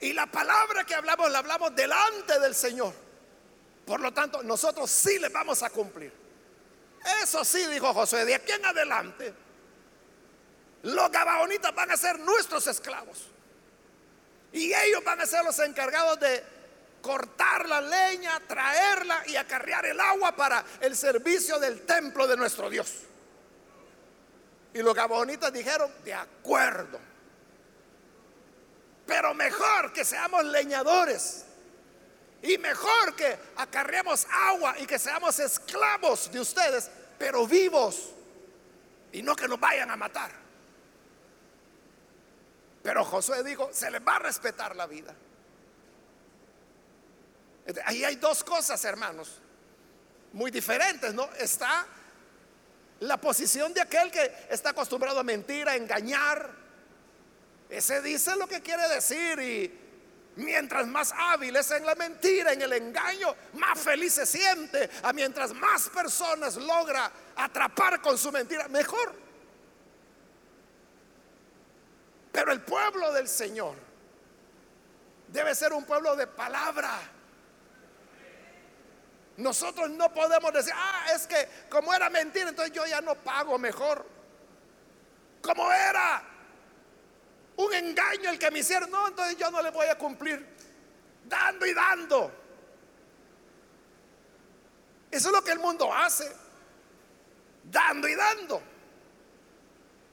Y 0.00 0.12
la 0.12 0.26
palabra 0.26 0.84
que 0.84 0.94
hablamos 0.94 1.30
la 1.30 1.38
hablamos 1.38 1.74
delante 1.74 2.38
del 2.38 2.54
Señor. 2.54 2.94
Por 3.84 4.00
lo 4.00 4.12
tanto, 4.12 4.42
nosotros 4.42 4.90
sí 4.90 5.18
le 5.18 5.28
vamos 5.28 5.62
a 5.62 5.70
cumplir. 5.70 6.12
Eso 7.22 7.44
sí, 7.44 7.66
dijo 7.66 7.92
José, 7.94 8.24
de 8.24 8.34
aquí 8.34 8.52
en 8.52 8.64
adelante, 8.64 9.34
los 10.82 11.10
gabaonitas 11.10 11.74
van 11.74 11.90
a 11.90 11.96
ser 11.96 12.18
nuestros 12.20 12.66
esclavos. 12.66 13.28
Y 14.52 14.72
ellos 14.72 15.02
van 15.04 15.20
a 15.20 15.26
ser 15.26 15.44
los 15.44 15.58
encargados 15.58 16.20
de 16.20 16.44
cortar 17.02 17.68
la 17.68 17.80
leña, 17.80 18.40
traerla 18.46 19.22
y 19.26 19.36
acarrear 19.36 19.86
el 19.86 19.98
agua 20.00 20.34
para 20.34 20.64
el 20.80 20.96
servicio 20.96 21.58
del 21.58 21.84
templo 21.84 22.26
de 22.26 22.36
nuestro 22.36 22.70
Dios. 22.70 22.92
Y 24.74 24.82
los 24.82 24.94
gabonitas 24.94 25.52
dijeron, 25.52 25.90
de 26.04 26.14
acuerdo. 26.14 27.00
Pero 29.08 29.32
mejor 29.32 29.90
que 29.92 30.04
seamos 30.04 30.44
leñadores. 30.44 31.46
Y 32.42 32.58
mejor 32.58 33.16
que 33.16 33.38
acarreemos 33.56 34.26
agua 34.30 34.78
y 34.78 34.86
que 34.86 34.98
seamos 34.98 35.38
esclavos 35.40 36.30
de 36.30 36.38
ustedes, 36.38 36.90
pero 37.18 37.46
vivos. 37.46 38.10
Y 39.10 39.22
no 39.22 39.34
que 39.34 39.48
nos 39.48 39.58
vayan 39.58 39.90
a 39.90 39.96
matar. 39.96 40.30
Pero 42.82 43.02
Josué 43.02 43.42
dijo, 43.42 43.70
se 43.72 43.90
les 43.90 44.06
va 44.06 44.16
a 44.16 44.18
respetar 44.18 44.76
la 44.76 44.86
vida. 44.86 45.14
Ahí 47.86 48.04
hay 48.04 48.16
dos 48.16 48.44
cosas, 48.44 48.84
hermanos, 48.84 49.40
muy 50.34 50.50
diferentes, 50.50 51.14
¿no? 51.14 51.30
Está 51.38 51.86
la 53.00 53.16
posición 53.16 53.72
de 53.72 53.80
aquel 53.80 54.10
que 54.10 54.46
está 54.50 54.70
acostumbrado 54.70 55.20
a 55.20 55.24
mentir, 55.24 55.66
a 55.66 55.76
engañar. 55.76 56.67
Ese 57.68 58.00
dice 58.02 58.34
lo 58.36 58.46
que 58.46 58.62
quiere 58.62 58.88
decir 58.88 59.38
y 59.38 59.78
mientras 60.36 60.86
más 60.86 61.12
hábil 61.16 61.54
es 61.56 61.70
en 61.70 61.84
la 61.84 61.94
mentira, 61.94 62.52
en 62.52 62.62
el 62.62 62.72
engaño, 62.72 63.34
más 63.54 63.78
feliz 63.78 64.14
se 64.14 64.26
siente. 64.26 64.88
A 65.02 65.12
mientras 65.12 65.52
más 65.52 65.88
personas 65.90 66.56
logra 66.56 67.10
atrapar 67.36 68.00
con 68.00 68.16
su 68.16 68.32
mentira, 68.32 68.68
mejor. 68.68 69.14
Pero 72.32 72.52
el 72.52 72.62
pueblo 72.62 73.12
del 73.12 73.28
Señor 73.28 73.74
debe 75.28 75.54
ser 75.54 75.72
un 75.72 75.84
pueblo 75.84 76.16
de 76.16 76.26
palabra 76.26 76.98
nosotros 79.38 79.88
no 79.90 80.12
podemos 80.12 80.52
decir, 80.52 80.72
ah, 80.76 81.06
es 81.14 81.28
que 81.28 81.48
como 81.70 81.94
era 81.94 82.10
mentira, 82.10 82.48
entonces 82.48 82.74
yo 82.74 82.84
ya 82.86 83.00
no 83.00 83.14
pago 83.14 83.56
mejor. 83.56 84.04
Como 85.40 85.70
era 85.70 86.20
un 87.58 87.74
engaño 87.74 88.30
el 88.30 88.38
que 88.38 88.50
me 88.50 88.60
hicieron, 88.60 88.90
no, 88.90 89.06
entonces 89.08 89.36
yo 89.36 89.50
no 89.50 89.62
le 89.62 89.70
voy 89.70 89.86
a 89.86 89.96
cumplir. 89.96 90.44
Dando 91.24 91.66
y 91.66 91.74
dando. 91.74 92.32
Eso 95.10 95.28
es 95.28 95.34
lo 95.34 95.44
que 95.44 95.52
el 95.52 95.58
mundo 95.58 95.92
hace. 95.92 96.30
Dando 97.64 98.08
y 98.08 98.14
dando. 98.14 98.62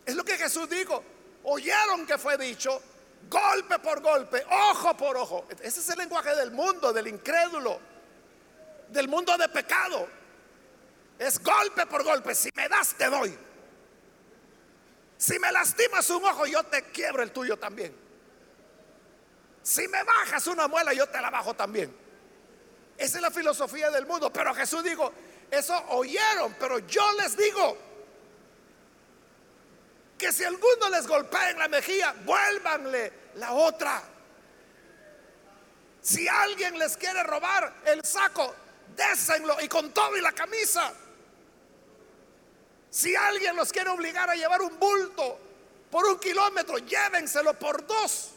Es 0.05 0.15
lo 0.15 0.23
que 0.23 0.37
Jesús 0.37 0.69
dijo. 0.69 1.03
Oyeron 1.43 2.05
que 2.05 2.17
fue 2.17 2.37
dicho, 2.37 2.81
golpe 3.29 3.79
por 3.79 4.01
golpe, 4.01 4.45
ojo 4.71 4.97
por 4.97 5.15
ojo. 5.15 5.47
Ese 5.61 5.79
es 5.79 5.89
el 5.89 5.99
lenguaje 5.99 6.35
del 6.35 6.51
mundo, 6.51 6.91
del 6.91 7.07
incrédulo 7.07 7.79
del 8.89 9.07
mundo 9.07 9.37
de 9.37 9.49
pecado. 9.49 10.07
Es 11.17 11.41
golpe 11.41 11.85
por 11.85 12.03
golpe. 12.03 12.35
Si 12.35 12.49
me 12.55 12.67
das, 12.67 12.95
te 12.95 13.09
doy. 13.09 13.37
Si 15.17 15.39
me 15.39 15.51
lastimas 15.51 16.09
un 16.09 16.23
ojo, 16.25 16.45
yo 16.45 16.63
te 16.63 16.83
quiebro 16.83 17.23
el 17.23 17.31
tuyo 17.31 17.57
también. 17.57 17.95
Si 19.63 19.87
me 19.87 20.03
bajas 20.03 20.45
una 20.47 20.67
muela, 20.67 20.93
yo 20.93 21.07
te 21.07 21.19
la 21.21 21.29
bajo 21.29 21.53
también. 21.53 21.95
Esa 22.97 23.17
es 23.17 23.21
la 23.21 23.31
filosofía 23.31 23.89
del 23.89 24.05
mundo. 24.05 24.31
Pero 24.31 24.53
Jesús 24.53 24.83
dijo, 24.83 25.11
eso 25.49 25.75
oyeron, 25.89 26.55
pero 26.59 26.79
yo 26.79 27.11
les 27.13 27.35
digo 27.35 27.77
que 30.17 30.31
si 30.31 30.43
alguno 30.43 30.89
les 30.89 31.07
golpea 31.07 31.49
en 31.49 31.59
la 31.59 31.67
mejilla, 31.67 32.13
vuélvanle 32.23 33.11
la 33.35 33.53
otra. 33.53 34.01
Si 36.01 36.27
alguien 36.27 36.77
les 36.77 36.95
quiere 36.97 37.23
robar 37.23 37.73
el 37.85 38.03
saco, 38.05 38.53
désenlo 38.95 39.59
y 39.61 39.67
con 39.67 39.91
todo 39.93 40.15
y 40.15 40.21
la 40.21 40.31
camisa. 40.31 40.93
Si 42.95 43.13
alguien 43.13 43.57
los 43.57 43.73
quiere 43.73 43.89
obligar 43.89 44.29
a 44.29 44.35
llevar 44.35 44.61
un 44.61 44.79
bulto 44.79 45.37
por 45.91 46.05
un 46.05 46.17
kilómetro, 46.17 46.77
llévenselo 46.77 47.53
por 47.59 47.85
dos. 47.85 48.31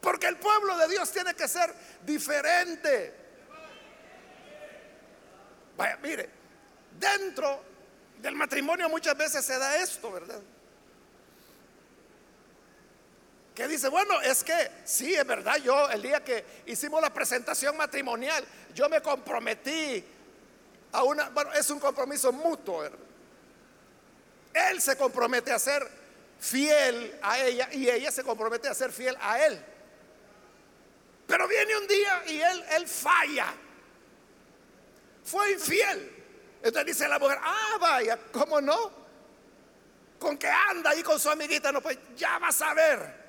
Porque 0.00 0.28
el 0.28 0.36
pueblo 0.36 0.78
de 0.78 0.86
Dios 0.86 1.10
tiene 1.10 1.34
que 1.34 1.48
ser 1.48 1.74
diferente. 2.02 3.12
Vaya, 5.76 5.98
mire, 6.00 6.30
dentro 7.00 7.64
del 8.18 8.36
matrimonio 8.36 8.88
muchas 8.88 9.16
veces 9.16 9.44
se 9.44 9.58
da 9.58 9.82
esto, 9.82 10.12
¿verdad? 10.12 10.40
que 13.56 13.66
dice, 13.66 13.88
bueno, 13.88 14.20
es 14.22 14.44
que 14.44 14.70
sí, 14.84 15.12
es 15.12 15.26
verdad, 15.26 15.56
yo 15.56 15.90
el 15.90 16.00
día 16.00 16.22
que 16.24 16.62
hicimos 16.66 17.02
la 17.02 17.12
presentación 17.12 17.76
matrimonial, 17.76 18.42
yo 18.72 18.88
me 18.88 19.02
comprometí 19.02 20.02
bueno, 20.92 21.52
es 21.54 21.70
un 21.70 21.78
compromiso 21.78 22.32
mutuo. 22.32 22.84
Él 24.52 24.80
se 24.80 24.96
compromete 24.96 25.52
a 25.52 25.58
ser 25.58 25.86
fiel 26.40 27.18
a 27.22 27.38
ella 27.38 27.68
y 27.72 27.88
ella 27.88 28.10
se 28.10 28.24
compromete 28.24 28.68
a 28.68 28.74
ser 28.74 28.90
fiel 28.90 29.16
a 29.20 29.44
él. 29.44 29.64
Pero 31.26 31.46
viene 31.46 31.76
un 31.76 31.86
día 31.86 32.22
y 32.26 32.40
él, 32.40 32.64
él 32.70 32.88
falla. 32.88 33.54
Fue 35.24 35.52
infiel. 35.52 36.16
Entonces 36.62 36.86
dice 36.86 37.08
la 37.08 37.18
mujer, 37.18 37.38
ah, 37.40 37.76
vaya, 37.80 38.18
¿cómo 38.32 38.60
no? 38.60 38.90
Con 40.18 40.36
que 40.36 40.48
anda 40.48 40.90
ahí 40.90 41.02
con 41.02 41.20
su 41.20 41.30
amiguita, 41.30 41.70
no, 41.72 41.80
pues 41.80 41.98
ya 42.16 42.38
vas 42.38 42.60
a 42.62 42.74
ver 42.74 43.20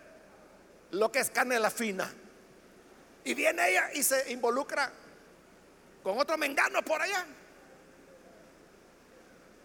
lo 0.92 1.12
que 1.12 1.20
es 1.20 1.30
canela 1.30 1.70
fina. 1.70 2.12
Y 3.24 3.34
viene 3.36 3.70
ella 3.70 3.92
y 3.94 4.02
se 4.02 4.32
involucra 4.32 4.92
con 6.02 6.18
otro 6.18 6.38
mengano 6.38 6.82
por 6.84 7.02
allá. 7.02 7.26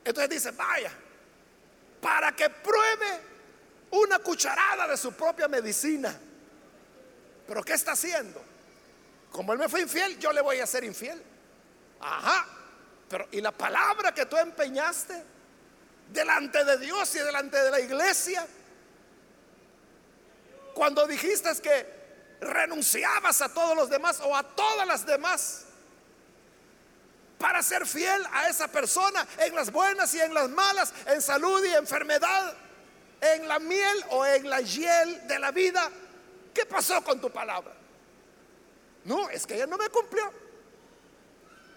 Entonces 0.06 0.30
dice, 0.30 0.50
vaya, 0.52 0.92
para 2.00 2.34
que 2.34 2.48
pruebe 2.48 3.20
una 3.90 4.18
cucharada 4.20 4.88
de 4.88 4.96
su 4.96 5.12
propia 5.12 5.48
medicina. 5.48 6.18
Pero 7.46 7.62
¿qué 7.62 7.74
está 7.74 7.92
haciendo? 7.92 8.42
Como 9.30 9.52
él 9.52 9.58
me 9.58 9.68
fue 9.68 9.82
infiel, 9.82 10.18
yo 10.18 10.32
le 10.32 10.40
voy 10.40 10.60
a 10.60 10.66
ser 10.66 10.84
infiel. 10.84 11.22
Ajá. 12.00 12.46
Pero 13.08 13.28
¿y 13.32 13.40
la 13.40 13.52
palabra 13.52 14.14
que 14.14 14.26
tú 14.26 14.36
empeñaste 14.36 15.22
delante 16.12 16.64
de 16.64 16.78
Dios 16.78 17.14
y 17.14 17.18
delante 17.18 17.62
de 17.62 17.70
la 17.70 17.80
iglesia? 17.80 18.46
cuando 20.76 21.06
dijiste 21.06 21.50
que 21.62 22.36
renunciabas 22.42 23.40
a 23.40 23.48
todos 23.48 23.74
los 23.74 23.88
demás 23.88 24.20
o 24.20 24.36
a 24.36 24.42
todas 24.42 24.86
las 24.86 25.06
demás 25.06 25.64
para 27.38 27.62
ser 27.62 27.86
fiel 27.86 28.22
a 28.32 28.48
esa 28.48 28.68
persona 28.68 29.26
en 29.38 29.54
las 29.54 29.70
buenas 29.70 30.14
y 30.14 30.20
en 30.20 30.32
las 30.32 30.48
malas, 30.48 30.92
en 31.06 31.20
salud 31.20 31.64
y 31.64 31.74
enfermedad, 31.74 32.54
en 33.20 33.48
la 33.48 33.58
miel 33.58 34.04
o 34.10 34.24
en 34.24 34.48
la 34.48 34.60
hiel 34.60 35.26
de 35.26 35.38
la 35.38 35.50
vida. 35.50 35.90
¿Qué 36.54 36.64
pasó 36.64 37.02
con 37.04 37.20
tu 37.20 37.30
palabra? 37.30 37.74
No, 39.04 39.28
es 39.28 39.46
que 39.46 39.54
ella 39.54 39.66
no 39.66 39.76
me 39.76 39.88
cumplió. 39.88 40.32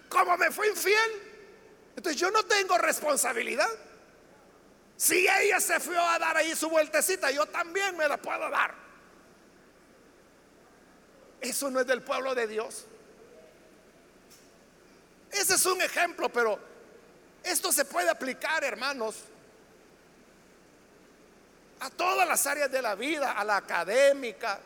Como 0.08 0.38
me 0.38 0.50
fue 0.50 0.70
infiel, 0.70 1.30
entonces 1.96 2.20
yo 2.20 2.32
no 2.32 2.44
tengo 2.44 2.78
responsabilidad. 2.78 3.70
Si 4.96 5.28
ella 5.28 5.60
se 5.60 5.80
fue 5.80 5.98
a 5.98 6.18
dar 6.20 6.38
ahí 6.38 6.56
su 6.56 6.70
vueltecita, 6.70 7.32
yo 7.32 7.46
también 7.46 7.96
me 7.96 8.08
la 8.08 8.18
puedo 8.18 8.50
dar. 8.50 8.74
Eso 11.42 11.70
no 11.70 11.80
es 11.80 11.88
del 11.88 12.02
pueblo 12.02 12.36
de 12.36 12.48
Dios. 12.48 12.86
Ese 15.32 15.56
es 15.56 15.66
un 15.66 15.82
ejemplo, 15.82 16.30
pero 16.30 16.60
esto 17.44 17.72
se 17.72 17.86
puede 17.86 18.10
aplicar, 18.10 18.64
hermanos, 18.64 19.16
a 21.80 21.90
todas 21.90 22.28
las 22.28 22.46
áreas 22.46 22.72
de 22.72 22.82
la 22.82 22.96
vida, 22.96 23.32
a 23.34 23.44
la 23.44 23.58
académica, 23.58 24.60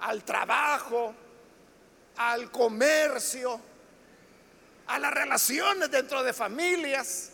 al 0.00 0.24
trabajo, 0.24 1.14
al 2.16 2.50
comercio, 2.50 3.60
a 4.86 4.98
las 4.98 5.12
relaciones 5.12 5.90
dentro 5.90 6.22
de 6.22 6.32
familias, 6.32 7.30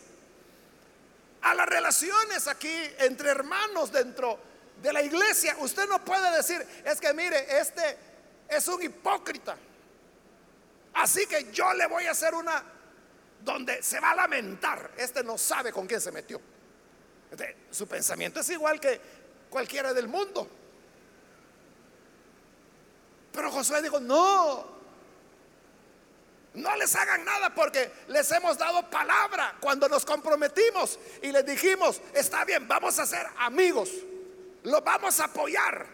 a 1.41 1.53
las 1.55 1.67
relaciones 1.67 2.47
aquí 2.47 2.73
entre 2.99 3.29
hermanos 3.29 3.91
dentro 3.91 4.39
de 4.81 4.93
la 4.93 5.01
iglesia. 5.01 5.55
Usted 5.59 5.87
no 5.87 6.03
puede 6.03 6.35
decir, 6.35 6.65
es 6.85 6.99
que 6.99 7.13
mire, 7.13 7.59
este 7.59 7.97
es 8.47 8.67
un 8.67 8.81
hipócrita. 8.81 9.57
Así 10.93 11.25
que 11.27 11.51
yo 11.51 11.73
le 11.73 11.87
voy 11.87 12.05
a 12.05 12.11
hacer 12.11 12.33
una 12.33 12.63
donde 13.41 13.81
se 13.81 13.99
va 13.99 14.11
a 14.11 14.15
lamentar. 14.15 14.91
Este 14.97 15.23
no 15.23 15.37
sabe 15.37 15.71
con 15.71 15.87
quién 15.87 16.01
se 16.01 16.11
metió. 16.11 16.39
su 17.71 17.87
pensamiento 17.87 18.39
es 18.39 18.49
igual 18.49 18.79
que 18.79 18.99
cualquiera 19.49 19.93
del 19.93 20.07
mundo. 20.07 20.49
Pero 23.31 23.51
Josué 23.51 23.81
dijo, 23.81 23.99
no, 23.99 24.65
no 26.55 26.75
les 26.75 26.95
hagan 26.95 27.23
nada 27.23 27.53
porque 27.53 27.91
les 28.07 28.29
hemos 28.31 28.57
dado 28.57 28.89
palabra 28.89 29.55
cuando 29.59 29.87
nos 29.87 30.03
comprometimos 30.03 30.99
y 31.21 31.31
les 31.31 31.45
dijimos, 31.45 32.01
está 32.13 32.43
bien, 32.43 32.67
vamos 32.67 32.97
a 32.99 33.05
ser 33.05 33.25
amigos, 33.37 33.91
los 34.63 34.83
vamos 34.83 35.19
a 35.19 35.25
apoyar. 35.25 35.85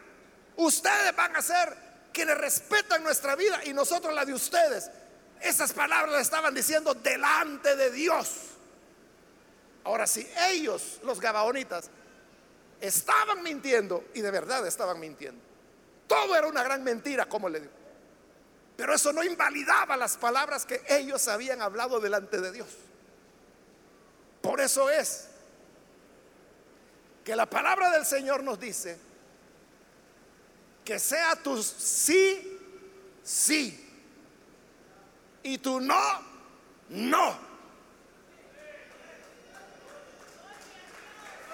Ustedes 0.55 1.15
van 1.15 1.36
a 1.36 1.41
ser 1.41 1.85
quienes 2.15 2.38
respetan 2.38 3.04
nuestra 3.04 3.36
vida 3.36 3.60
y 3.65 3.73
nosotros 3.73 4.13
la 4.13 4.23
de 4.23 4.34
ustedes. 4.34 4.89
Esas 5.41 5.73
palabras 5.73 6.13
las 6.13 6.21
estaban 6.21 6.56
diciendo 6.56 6.93
delante 6.93 7.75
de 7.75 7.91
Dios. 7.91 8.30
Ahora, 9.84 10.08
si 10.08 10.25
ellos, 10.49 11.01
los 11.04 11.19
gabaonitas, 11.19 11.89
estaban 12.80 13.43
mintiendo 13.43 14.06
y 14.13 14.21
de 14.21 14.32
verdad 14.32 14.65
estaban 14.65 14.99
mintiendo, 14.99 15.41
todo 16.08 16.36
era 16.36 16.47
una 16.47 16.63
gran 16.63 16.84
mentira, 16.84 17.25
como 17.28 17.49
le 17.49 17.60
digo. 17.60 17.73
Pero 18.78 18.95
eso 18.95 19.12
no 19.12 19.23
invalidaba 19.23 19.97
las 19.97 20.15
palabras 20.15 20.65
que 20.65 20.82
ellos 20.88 21.28
habían 21.28 21.62
hablado 21.62 21.99
delante 21.99 22.39
de 22.39 22.51
Dios. 22.51 22.69
Por 24.41 24.62
eso 24.62 24.89
es 24.89 25.28
que 27.25 27.36
la 27.36 27.49
palabra 27.49 27.91
del 27.91 28.06
Señor 28.06 28.41
nos 28.43 28.60
dice 28.60 28.97
que 30.86 31.00
sea 31.00 31.36
tu 31.36 31.62
sí, 31.63 32.60
sí. 33.24 33.82
Y 35.41 35.58
tu 35.58 35.80
no, 35.80 36.21
no. 36.89 37.39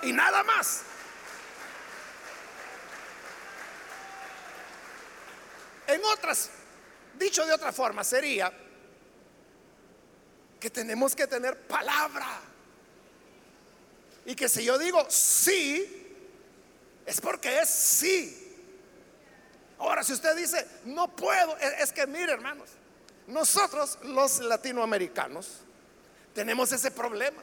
Y 0.04 0.12
nada 0.12 0.44
más. 0.44 0.82
En 5.88 6.04
otras, 6.06 6.50
dicho 7.17 7.46
de 7.46 7.54
otra 7.54 7.72
forma, 7.72 8.04
sería 8.04 8.52
que 10.60 10.70
tenemos 10.70 11.15
que 11.15 11.26
tener 11.26 11.58
palabra. 11.67 12.39
Y 14.26 14.36
que 14.36 14.50
si 14.50 14.65
yo 14.65 14.78
digo 14.78 15.06
sí, 15.10 16.15
es 17.06 17.22
porque 17.22 17.60
es 17.60 17.70
sí. 17.70 18.40
Ahora, 19.82 20.04
si 20.04 20.13
usted 20.13 20.36
dice, 20.36 20.63
no 20.86 21.08
puedo, 21.08 21.58
es 21.58 21.91
que 21.91 22.06
mire, 22.06 22.32
hermanos, 22.34 22.70
nosotros 23.26 23.98
los 24.04 24.39
latinoamericanos 24.39 25.62
tenemos 26.36 26.72
ese 26.72 26.91
problema, 26.91 27.41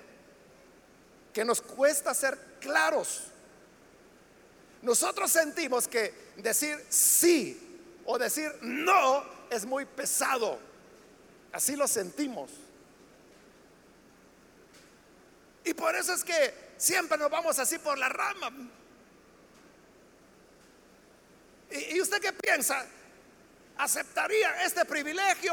que 1.33 1.45
nos 1.45 1.61
cuesta 1.61 2.15
ser 2.15 2.39
claros. 2.61 3.25
Nosotros 4.83 5.33
sentimos 5.33 5.89
que 5.89 6.15
decir 6.37 6.87
sí 6.89 7.81
o 8.07 8.17
decir 8.17 8.55
no 8.63 9.25
es 9.51 9.67
muy 9.67 9.85
pesado. 9.85 10.61
Así 11.51 11.75
lo 11.75 11.89
sentimos. 11.89 12.53
Y 15.65 15.75
por 15.75 15.97
eso 15.97 16.15
es 16.15 16.23
que 16.23 16.55
siempre 16.77 17.19
nos 17.19 17.31
vamos 17.31 17.59
así 17.59 17.79
por 17.81 17.99
la 17.99 18.09
rama. 18.09 18.53
¿Y, 21.71 22.01
usted 22.01 22.21
qué 22.21 22.33
piensa? 22.33 22.87
¿Aceptaría 23.77 24.65
este 24.65 24.85
privilegio? 24.85 25.53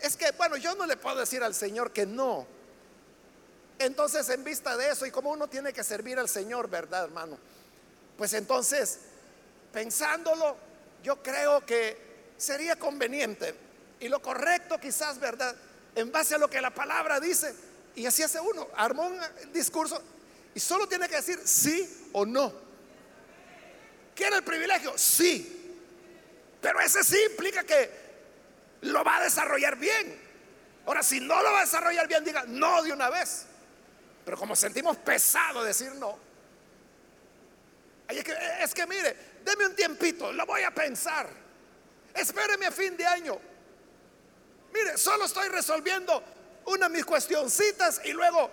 Es 0.00 0.16
que, 0.16 0.30
bueno, 0.32 0.56
yo 0.56 0.74
no 0.74 0.86
le 0.86 0.96
puedo 0.96 1.16
decir 1.16 1.42
al 1.42 1.54
Señor 1.54 1.92
que 1.92 2.06
no. 2.06 2.46
Entonces, 3.78 4.28
en 4.30 4.42
vista 4.42 4.76
de 4.76 4.90
eso, 4.90 5.06
y 5.06 5.10
como 5.10 5.30
uno 5.30 5.48
tiene 5.48 5.72
que 5.72 5.84
servir 5.84 6.18
al 6.18 6.28
Señor, 6.28 6.68
¿verdad, 6.68 7.04
hermano? 7.04 7.38
Pues 8.16 8.32
entonces, 8.32 8.98
pensándolo, 9.72 10.56
yo 11.02 11.22
creo 11.22 11.64
que 11.64 11.96
sería 12.36 12.76
conveniente 12.76 13.54
y 14.00 14.08
lo 14.08 14.20
correcto 14.20 14.78
quizás, 14.78 15.18
¿verdad? 15.18 15.54
En 15.94 16.10
base 16.10 16.34
a 16.34 16.38
lo 16.38 16.48
que 16.48 16.60
la 16.60 16.74
palabra 16.74 17.20
dice. 17.20 17.54
Y 17.94 18.06
así 18.06 18.22
hace 18.22 18.40
uno, 18.40 18.68
armó 18.76 19.06
un 19.06 19.18
discurso 19.52 20.00
y 20.54 20.60
solo 20.60 20.88
tiene 20.88 21.08
que 21.08 21.16
decir 21.16 21.40
sí 21.44 22.08
o 22.12 22.24
no. 22.24 22.67
¿Quiere 24.18 24.34
el 24.34 24.42
privilegio? 24.42 24.98
Sí. 24.98 25.78
Pero 26.60 26.80
ese 26.80 27.04
sí 27.04 27.16
implica 27.30 27.62
que 27.62 27.88
lo 28.80 29.04
va 29.04 29.18
a 29.18 29.22
desarrollar 29.22 29.76
bien. 29.76 30.20
Ahora, 30.86 31.04
si 31.04 31.20
no 31.20 31.40
lo 31.40 31.52
va 31.52 31.58
a 31.58 31.64
desarrollar 31.64 32.08
bien, 32.08 32.24
diga 32.24 32.42
no 32.48 32.82
de 32.82 32.92
una 32.92 33.10
vez. 33.10 33.46
Pero 34.24 34.36
como 34.36 34.56
sentimos 34.56 34.96
pesado 34.96 35.62
decir 35.62 35.92
no, 35.94 36.18
es 38.08 38.24
que, 38.24 38.34
es 38.60 38.74
que 38.74 38.86
mire, 38.88 39.16
deme 39.44 39.66
un 39.66 39.76
tiempito, 39.76 40.32
lo 40.32 40.44
voy 40.46 40.62
a 40.64 40.72
pensar. 40.72 41.28
Espéreme 42.12 42.66
a 42.66 42.72
fin 42.72 42.96
de 42.96 43.06
año. 43.06 43.38
Mire, 44.72 44.98
solo 44.98 45.26
estoy 45.26 45.46
resolviendo 45.48 46.24
una 46.66 46.88
de 46.88 46.94
mis 46.96 47.04
cuestioncitas 47.04 48.00
y 48.04 48.12
luego 48.12 48.50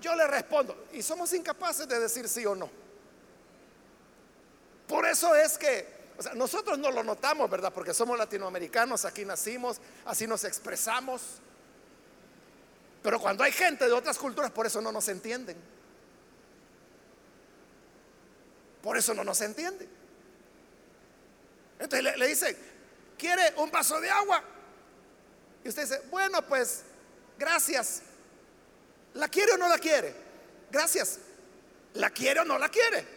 yo 0.00 0.16
le 0.16 0.26
respondo. 0.26 0.88
Y 0.92 1.02
somos 1.02 1.32
incapaces 1.34 1.86
de 1.86 2.00
decir 2.00 2.28
sí 2.28 2.44
o 2.44 2.56
no. 2.56 2.83
Por 4.86 5.06
eso 5.06 5.34
es 5.34 5.56
que, 5.58 5.94
nosotros 6.34 6.78
no 6.78 6.90
lo 6.90 7.02
notamos, 7.02 7.50
¿verdad? 7.50 7.72
Porque 7.72 7.92
somos 7.92 8.16
latinoamericanos, 8.16 9.04
aquí 9.04 9.24
nacimos, 9.24 9.80
así 10.04 10.26
nos 10.26 10.44
expresamos. 10.44 11.22
Pero 13.02 13.20
cuando 13.20 13.42
hay 13.42 13.52
gente 13.52 13.86
de 13.86 13.92
otras 13.92 14.16
culturas, 14.18 14.50
por 14.50 14.66
eso 14.66 14.80
no 14.80 14.92
nos 14.92 15.08
entienden. 15.08 15.56
Por 18.82 18.96
eso 18.96 19.12
no 19.14 19.24
nos 19.24 19.40
entienden. 19.40 19.88
Entonces 21.78 22.04
le, 22.04 22.16
le 22.16 22.28
dice, 22.28 22.56
¿quiere 23.18 23.54
un 23.56 23.70
vaso 23.70 24.00
de 24.00 24.10
agua? 24.10 24.42
Y 25.64 25.68
usted 25.68 25.82
dice, 25.82 26.02
bueno, 26.10 26.42
pues, 26.42 26.82
gracias. 27.38 28.02
¿La 29.14 29.28
quiere 29.28 29.52
o 29.52 29.58
no 29.58 29.68
la 29.68 29.78
quiere? 29.78 30.14
Gracias. 30.70 31.18
¿La 31.94 32.10
quiere 32.10 32.40
o 32.40 32.44
no 32.44 32.58
la 32.58 32.68
quiere? 32.68 33.13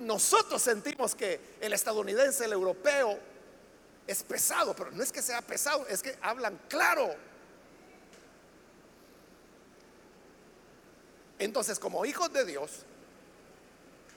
Nosotros 0.00 0.62
sentimos 0.62 1.14
que 1.14 1.40
el 1.60 1.72
estadounidense, 1.72 2.44
el 2.44 2.52
europeo, 2.52 3.18
es 4.06 4.22
pesado, 4.22 4.74
pero 4.74 4.90
no 4.90 5.02
es 5.02 5.12
que 5.12 5.20
sea 5.20 5.42
pesado, 5.42 5.86
es 5.86 6.02
que 6.02 6.16
hablan 6.22 6.58
claro. 6.68 7.14
Entonces, 11.38 11.78
como 11.78 12.04
hijos 12.06 12.32
de 12.32 12.44
Dios, 12.46 12.70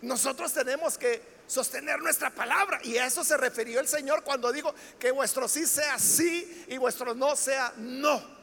nosotros 0.02 0.54
tenemos 0.54 0.98
que 0.98 1.22
sostener 1.46 2.00
nuestra 2.00 2.30
palabra. 2.30 2.80
Y 2.84 2.98
a 2.98 3.06
eso 3.06 3.24
se 3.24 3.36
refirió 3.36 3.80
el 3.82 3.88
Señor 3.88 4.24
cuando 4.24 4.52
dijo 4.52 4.74
que 4.98 5.12
vuestro 5.12 5.48
sí 5.48 5.68
sea 5.68 6.00
sí 6.00 6.66
y 6.70 6.78
vuestro 6.78 7.14
no 7.14 7.36
sea 7.36 7.74
no. 7.78 8.41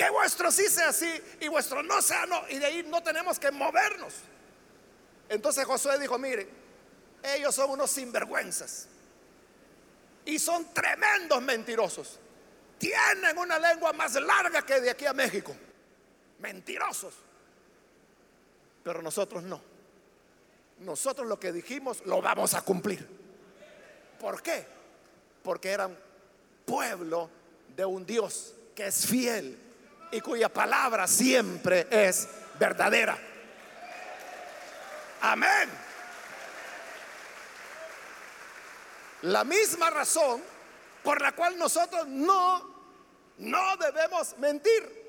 Que 0.00 0.08
vuestro 0.08 0.50
sí 0.50 0.66
sea 0.70 0.94
sí 0.94 1.12
y 1.40 1.48
vuestro 1.48 1.82
no 1.82 2.00
sea 2.00 2.24
no. 2.24 2.48
Y 2.48 2.58
de 2.58 2.64
ahí 2.64 2.82
no 2.84 3.02
tenemos 3.02 3.38
que 3.38 3.50
movernos. 3.50 4.14
Entonces 5.28 5.66
Josué 5.66 5.98
dijo, 5.98 6.18
miren, 6.18 6.48
ellos 7.22 7.54
son 7.54 7.68
unos 7.68 7.90
sinvergüenzas. 7.90 8.88
Y 10.24 10.38
son 10.38 10.72
tremendos 10.72 11.42
mentirosos. 11.42 12.18
Tienen 12.78 13.36
una 13.36 13.58
lengua 13.58 13.92
más 13.92 14.14
larga 14.14 14.62
que 14.62 14.80
de 14.80 14.88
aquí 14.88 15.04
a 15.04 15.12
México. 15.12 15.54
Mentirosos. 16.38 17.12
Pero 18.82 19.02
nosotros 19.02 19.42
no. 19.42 19.60
Nosotros 20.78 21.28
lo 21.28 21.38
que 21.38 21.52
dijimos 21.52 22.06
lo 22.06 22.22
vamos 22.22 22.54
a 22.54 22.62
cumplir. 22.62 23.06
¿Por 24.18 24.42
qué? 24.42 24.66
Porque 25.42 25.68
eran 25.68 25.94
pueblo 26.64 27.28
de 27.76 27.84
un 27.84 28.06
Dios 28.06 28.54
que 28.74 28.86
es 28.86 29.06
fiel 29.06 29.66
y 30.10 30.20
cuya 30.20 30.48
palabra 30.48 31.06
siempre 31.06 31.86
es 31.90 32.28
verdadera. 32.58 33.18
Amén. 35.22 35.70
La 39.22 39.44
misma 39.44 39.90
razón 39.90 40.42
por 41.02 41.20
la 41.20 41.32
cual 41.32 41.58
nosotros 41.58 42.06
no, 42.06 42.74
no 43.38 43.76
debemos 43.76 44.36
mentir. 44.38 45.00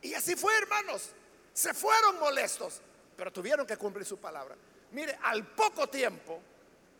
Y 0.00 0.14
así 0.14 0.36
fue, 0.36 0.56
hermanos. 0.58 1.10
Se 1.52 1.74
fueron 1.74 2.18
molestos, 2.18 2.80
pero 3.16 3.32
tuvieron 3.32 3.66
que 3.66 3.76
cumplir 3.76 4.06
su 4.06 4.18
palabra. 4.18 4.56
Mire, 4.92 5.18
al 5.22 5.46
poco 5.46 5.88
tiempo, 5.88 6.40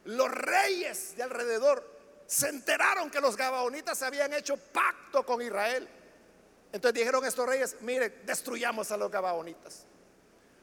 los 0.04 0.30
reyes 0.30 1.16
de 1.16 1.22
alrededor 1.22 1.90
se 2.26 2.48
enteraron 2.48 3.10
que 3.10 3.20
los 3.20 3.36
gabaonitas 3.36 4.02
habían 4.02 4.32
hecho 4.32 4.56
pacto 4.56 5.24
con 5.24 5.40
Israel. 5.42 5.88
Entonces 6.72 6.94
dijeron 6.98 7.24
estos 7.24 7.46
reyes, 7.46 7.76
mire, 7.82 8.08
destruyamos 8.24 8.90
a 8.90 8.96
los 8.96 9.10
gabaonitas. 9.10 9.84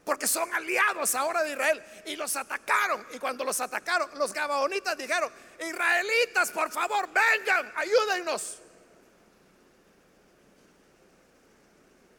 Porque 0.03 0.25
son 0.25 0.51
aliados 0.53 1.13
ahora 1.13 1.43
de 1.43 1.51
Israel. 1.51 1.83
Y 2.07 2.15
los 2.15 2.35
atacaron. 2.35 3.05
Y 3.13 3.19
cuando 3.19 3.45
los 3.45 3.61
atacaron, 3.61 4.09
los 4.17 4.33
gabaonitas 4.33 4.97
dijeron, 4.97 5.31
israelitas, 5.59 6.49
por 6.51 6.71
favor, 6.71 7.07
vengan, 7.07 7.71
ayúdennos. 7.75 8.57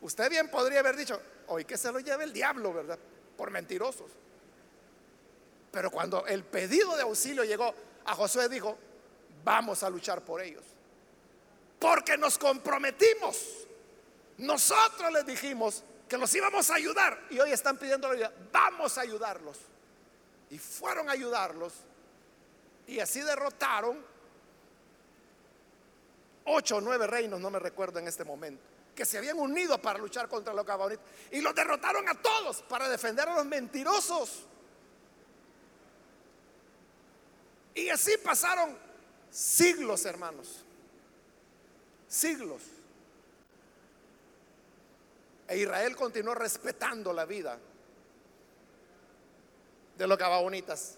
Usted 0.03 0.31
bien 0.31 0.49
podría 0.49 0.81
haber 0.81 0.97
dicho, 0.97 1.21
hoy 1.49 1.65
que 1.65 1.77
se 1.77 1.91
lo 1.91 1.99
lleve 1.99 2.25
el 2.25 2.33
diablo, 2.33 2.73
¿verdad? 2.73 2.99
Por 3.37 3.51
mentirosos. 3.51 4.11
Pero 5.73 5.91
cuando 5.91 6.27
el 6.27 6.45
pedido 6.45 6.97
de 6.97 7.03
auxilio 7.03 7.43
llegó, 7.43 7.75
a 8.05 8.15
Josué 8.15 8.49
dijo, 8.49 8.79
vamos 9.45 9.83
a 9.83 9.91
luchar 9.91 10.23
por 10.23 10.41
ellos. 10.41 10.65
Porque 11.79 12.17
nos 12.17 12.39
comprometimos. 12.39 13.60
Nosotros 14.41 15.13
les 15.13 15.27
dijimos 15.27 15.85
que 16.09 16.17
los 16.17 16.35
íbamos 16.35 16.71
a 16.71 16.75
ayudar 16.75 17.27
y 17.31 17.39
hoy 17.39 17.53
están 17.53 17.77
pidiendo 17.77 18.09
la 18.09 18.15
ayuda. 18.15 18.33
Vamos 18.51 18.97
a 18.97 19.03
ayudarlos. 19.03 19.59
Y 20.51 20.59
fueron 20.59 21.09
a 21.09 21.13
ayudarlos 21.13 21.75
y 22.87 22.99
así 22.99 23.21
derrotaron 23.21 24.05
ocho 26.47 26.79
o 26.79 26.81
nueve 26.81 27.07
reinos, 27.07 27.39
no 27.39 27.51
me 27.51 27.61
recuerdo 27.61 28.01
en 28.01 28.09
este 28.09 28.25
momento, 28.25 28.63
que 28.97 29.05
se 29.05 29.19
habían 29.19 29.39
unido 29.39 29.81
para 29.81 29.99
luchar 29.99 30.29
contra 30.29 30.53
los 30.53 30.67
gabaonitas 30.67 31.05
y 31.31 31.41
los 31.41 31.55
derrotaron 31.55 32.09
a 32.09 32.15
todos 32.15 32.63
para 32.63 32.89
defender 32.89 33.29
a 33.29 33.37
los 33.37 33.45
mentirosos. 33.45 34.47
Y 37.75 37.91
así 37.91 38.17
pasaron 38.25 38.77
siglos, 39.31 40.05
hermanos. 40.05 40.65
Siglos. 42.09 42.63
E 45.51 45.59
Israel 45.59 45.97
continuó 45.97 46.33
respetando 46.33 47.13
la 47.13 47.25
vida 47.25 47.59
de 49.99 50.07
los 50.07 50.17
gabaonitas. 50.17 50.95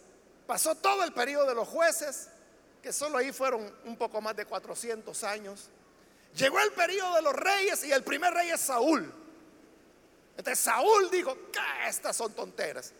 Pasó 0.46 0.74
todo 0.74 1.04
el 1.04 1.12
periodo 1.14 1.46
de 1.46 1.54
los 1.54 1.66
jueces, 1.66 2.28
que 2.82 2.92
solo 2.92 3.16
ahí 3.16 3.32
fueron 3.32 3.74
un 3.86 3.96
poco 3.96 4.20
más 4.20 4.36
de 4.36 4.44
400 4.44 5.24
años. 5.24 5.70
Llegó 6.34 6.60
el 6.60 6.70
periodo 6.72 7.14
de 7.16 7.22
los 7.22 7.32
reyes 7.32 7.82
y 7.84 7.92
el 7.92 8.04
primer 8.04 8.34
rey 8.34 8.50
es 8.50 8.60
Saúl. 8.60 9.10
Entonces 10.36 10.58
Saúl 10.58 11.10
dijo, 11.10 11.34
estas 11.86 12.14
son 12.14 12.34
tonteras. 12.34 12.92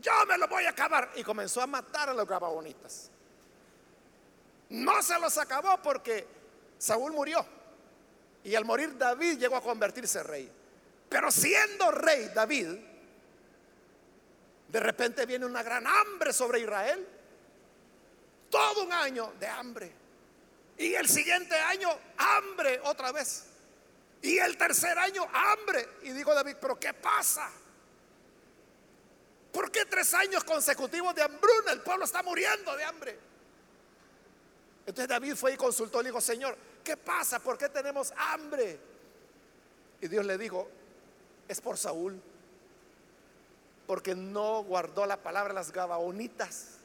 Yo 0.00 0.10
me 0.26 0.36
lo 0.36 0.48
voy 0.48 0.64
a 0.64 0.70
acabar. 0.70 1.12
Y 1.14 1.22
comenzó 1.22 1.62
a 1.62 1.68
matar 1.68 2.08
a 2.08 2.14
los 2.14 2.26
gabaonitas. 2.26 3.08
No 4.70 5.00
se 5.04 5.16
los 5.20 5.38
acabó 5.38 5.80
porque 5.80 6.26
Saúl 6.76 7.12
murió. 7.12 7.46
Y 8.42 8.56
al 8.56 8.64
morir 8.64 8.98
David 8.98 9.38
llegó 9.38 9.54
a 9.54 9.62
convertirse 9.62 10.24
rey. 10.24 10.57
Pero 11.08 11.30
siendo 11.30 11.90
rey 11.90 12.30
David, 12.34 12.68
de 14.68 14.80
repente 14.80 15.24
viene 15.24 15.46
una 15.46 15.62
gran 15.62 15.86
hambre 15.86 16.32
sobre 16.32 16.60
Israel. 16.60 17.06
Todo 18.50 18.84
un 18.84 18.92
año 18.92 19.32
de 19.38 19.46
hambre. 19.46 19.92
Y 20.76 20.94
el 20.94 21.08
siguiente 21.08 21.54
año, 21.56 21.88
hambre 22.16 22.80
otra 22.84 23.12
vez. 23.12 23.46
Y 24.22 24.38
el 24.38 24.56
tercer 24.56 24.98
año, 24.98 25.26
hambre. 25.32 25.88
Y 26.02 26.10
dijo 26.10 26.34
David, 26.34 26.56
pero 26.60 26.78
¿qué 26.78 26.92
pasa? 26.92 27.50
¿Por 29.52 29.70
qué 29.70 29.86
tres 29.86 30.12
años 30.14 30.44
consecutivos 30.44 31.14
de 31.14 31.22
hambruna? 31.22 31.72
El 31.72 31.80
pueblo 31.80 32.04
está 32.04 32.22
muriendo 32.22 32.76
de 32.76 32.84
hambre. 32.84 33.18
Entonces 34.86 35.08
David 35.08 35.34
fue 35.34 35.52
y 35.52 35.56
consultó 35.56 36.00
le 36.02 36.08
dijo, 36.10 36.20
Señor, 36.20 36.56
¿qué 36.84 36.96
pasa? 36.96 37.40
¿Por 37.40 37.58
qué 37.58 37.68
tenemos 37.68 38.12
hambre? 38.16 38.78
Y 40.00 40.08
Dios 40.08 40.24
le 40.24 40.38
dijo, 40.38 40.70
es 41.48 41.60
por 41.60 41.78
Saúl, 41.78 42.20
porque 43.86 44.14
no 44.14 44.62
guardó 44.62 45.06
la 45.06 45.16
palabra 45.16 45.54
las 45.54 45.72
gabaonitas, 45.72 46.76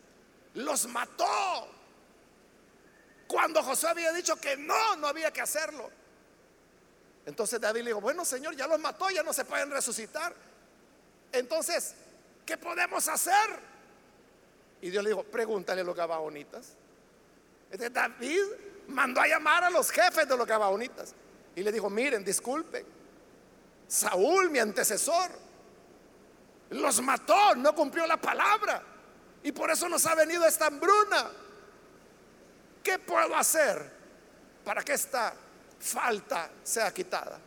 los 0.53 0.87
mató. 0.87 1.67
Cuando 3.27 3.61
José 3.61 3.87
había 3.87 4.13
dicho 4.13 4.37
que 4.37 4.55
no, 4.55 4.95
no 4.95 5.07
había 5.07 5.31
que 5.31 5.41
hacerlo. 5.41 5.91
Entonces 7.25 7.59
David 7.59 7.81
le 7.81 7.89
dijo, 7.89 8.01
bueno 8.01 8.23
Señor, 8.23 8.55
ya 8.55 8.67
los 8.67 8.79
mató, 8.79 9.09
ya 9.09 9.21
no 9.21 9.33
se 9.33 9.43
pueden 9.43 9.69
resucitar. 9.69 10.33
Entonces, 11.31 11.95
¿qué 12.45 12.57
podemos 12.57 13.07
hacer? 13.07 13.73
Y 14.81 14.89
Dios 14.89 15.03
le 15.03 15.09
dijo, 15.09 15.23
pregúntale 15.23 15.81
a 15.81 15.83
los 15.83 15.95
gabaonitas. 15.95 16.73
David 17.91 18.41
mandó 18.87 19.19
a 19.19 19.27
llamar 19.27 19.63
a 19.63 19.69
los 19.69 19.89
jefes 19.89 20.27
de 20.27 20.37
los 20.37 20.45
gabaonitas 20.45 21.13
y 21.55 21.63
le 21.63 21.71
dijo, 21.71 21.89
miren, 21.89 22.23
disculpen 22.23 23.02
Saúl, 23.87 24.49
mi 24.49 24.59
antecesor, 24.59 25.29
los 26.71 27.01
mató, 27.01 27.55
no 27.55 27.75
cumplió 27.75 28.07
la 28.07 28.17
palabra. 28.17 28.83
Y 29.43 29.51
por 29.51 29.69
eso 29.69 29.87
nos 29.89 30.05
ha 30.05 30.15
venido 30.15 30.45
esta 30.45 30.67
hambruna. 30.67 31.29
¿Qué 32.83 32.99
puedo 32.99 33.35
hacer 33.35 33.91
para 34.63 34.83
que 34.83 34.93
esta 34.93 35.33
falta 35.79 36.49
sea 36.63 36.93
quitada? 36.93 37.39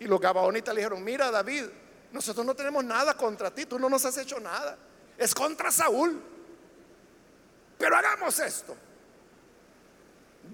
Y 0.00 0.04
los 0.04 0.20
gabaonitas 0.20 0.74
le 0.74 0.80
dijeron, 0.80 1.02
mira 1.02 1.30
David, 1.30 1.64
nosotros 2.12 2.44
no 2.44 2.54
tenemos 2.54 2.84
nada 2.84 3.14
contra 3.14 3.50
ti, 3.50 3.66
tú 3.66 3.78
no 3.78 3.88
nos 3.88 4.04
has 4.04 4.16
hecho 4.18 4.38
nada. 4.38 4.76
Es 5.16 5.34
contra 5.34 5.72
Saúl. 5.72 6.22
Pero 7.78 7.96
hagamos 7.96 8.38
esto. 8.38 8.76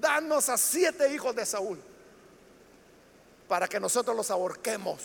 Danos 0.00 0.48
a 0.48 0.56
siete 0.56 1.12
hijos 1.12 1.34
de 1.34 1.46
Saúl 1.46 1.93
para 3.48 3.68
que 3.68 3.78
nosotros 3.78 4.16
los 4.16 4.30
ahorquemos. 4.30 5.02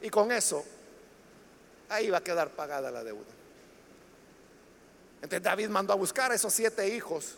Y 0.00 0.10
con 0.10 0.32
eso, 0.32 0.64
ahí 1.88 2.10
va 2.10 2.18
a 2.18 2.24
quedar 2.24 2.50
pagada 2.50 2.90
la 2.90 3.04
deuda. 3.04 3.30
Entonces 5.16 5.42
David 5.42 5.68
mandó 5.68 5.92
a 5.92 5.96
buscar 5.96 6.32
a 6.32 6.34
esos 6.34 6.52
siete 6.52 6.88
hijos 6.88 7.36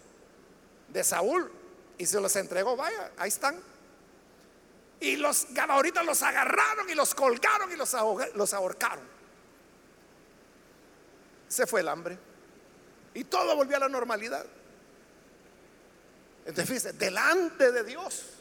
de 0.88 1.04
Saúl 1.04 1.50
y 1.98 2.06
se 2.06 2.20
los 2.20 2.34
entregó, 2.36 2.76
vaya, 2.76 3.12
ahí 3.18 3.28
están. 3.28 3.60
Y 5.00 5.16
los 5.16 5.48
gabaonitas 5.50 6.04
los 6.06 6.22
agarraron 6.22 6.88
y 6.88 6.94
los 6.94 7.14
colgaron 7.14 7.70
y 7.70 7.76
los, 7.76 7.94
los 8.34 8.54
ahorcaron. 8.54 9.04
Se 11.48 11.66
fue 11.66 11.80
el 11.80 11.88
hambre. 11.88 12.16
Y 13.12 13.24
todo 13.24 13.54
volvió 13.54 13.76
a 13.76 13.80
la 13.80 13.88
normalidad. 13.88 14.46
Entonces, 16.46 16.66
fíjese, 16.66 16.92
delante 16.94 17.70
de 17.70 17.84
Dios 17.84 18.33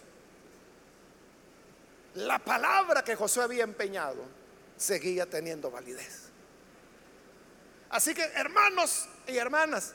la 2.15 2.39
palabra 2.39 3.03
que 3.03 3.15
Josué 3.15 3.43
había 3.43 3.63
empeñado 3.63 4.23
seguía 4.77 5.29
teniendo 5.29 5.71
validez. 5.71 6.29
Así 7.89 8.13
que 8.13 8.23
hermanos 8.23 9.07
y 9.27 9.37
hermanas, 9.37 9.93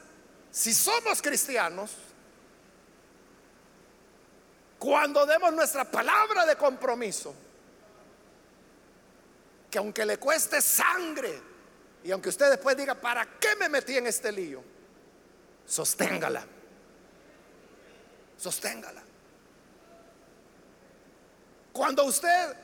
si 0.51 0.73
somos 0.73 1.21
cristianos, 1.21 1.93
cuando 4.79 5.27
demos 5.27 5.53
nuestra 5.53 5.85
palabra 5.85 6.47
de 6.47 6.57
compromiso, 6.57 7.35
que 9.71 9.79
aunque 9.79 10.07
le 10.07 10.19
cueste 10.19 10.62
sangre, 10.62 11.43
y 12.05 12.11
aunque 12.12 12.29
usted 12.29 12.49
después 12.51 12.77
diga, 12.77 12.95
¿para 12.95 13.39
qué 13.39 13.57
me 13.57 13.69
metí 13.69 13.97
en 13.97 14.07
este 14.07 14.31
lío? 14.33 14.62
Sosténgala. 15.66 16.47
Sosténgala. 18.39 19.03
Cuando 21.73 22.05
usted 22.05 22.57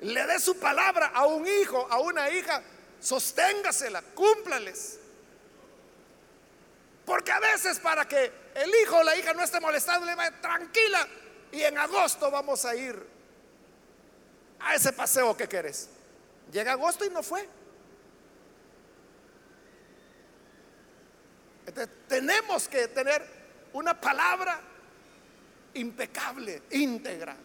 le 0.00 0.26
dé 0.26 0.38
su 0.38 0.58
palabra 0.58 1.08
a 1.14 1.26
un 1.26 1.46
hijo, 1.46 1.86
a 1.90 1.98
una 2.00 2.30
hija, 2.30 2.62
sosténgasela, 3.00 4.02
cúmplales. 4.14 4.98
Porque 7.04 7.32
a 7.32 7.40
veces 7.40 7.78
para 7.78 8.06
que 8.06 8.30
el 8.54 8.70
hijo 8.82 8.98
o 8.98 9.02
la 9.02 9.16
hija 9.16 9.32
no 9.32 9.42
esté 9.42 9.60
molestando, 9.60 10.06
le 10.06 10.14
va 10.14 10.30
tranquila 10.40 11.08
y 11.52 11.62
en 11.62 11.78
agosto 11.78 12.30
vamos 12.30 12.64
a 12.64 12.74
ir 12.74 13.02
a 14.60 14.74
ese 14.74 14.92
paseo 14.92 15.36
que 15.36 15.48
querés. 15.48 15.88
Llega 16.52 16.72
agosto 16.72 17.04
y 17.04 17.10
no 17.10 17.22
fue. 17.22 17.48
tenemos 22.06 22.66
que 22.68 22.88
tener 22.88 23.22
una 23.72 23.98
palabra 24.00 24.60
impecable, 25.74 26.62
íntegra. 26.70 27.36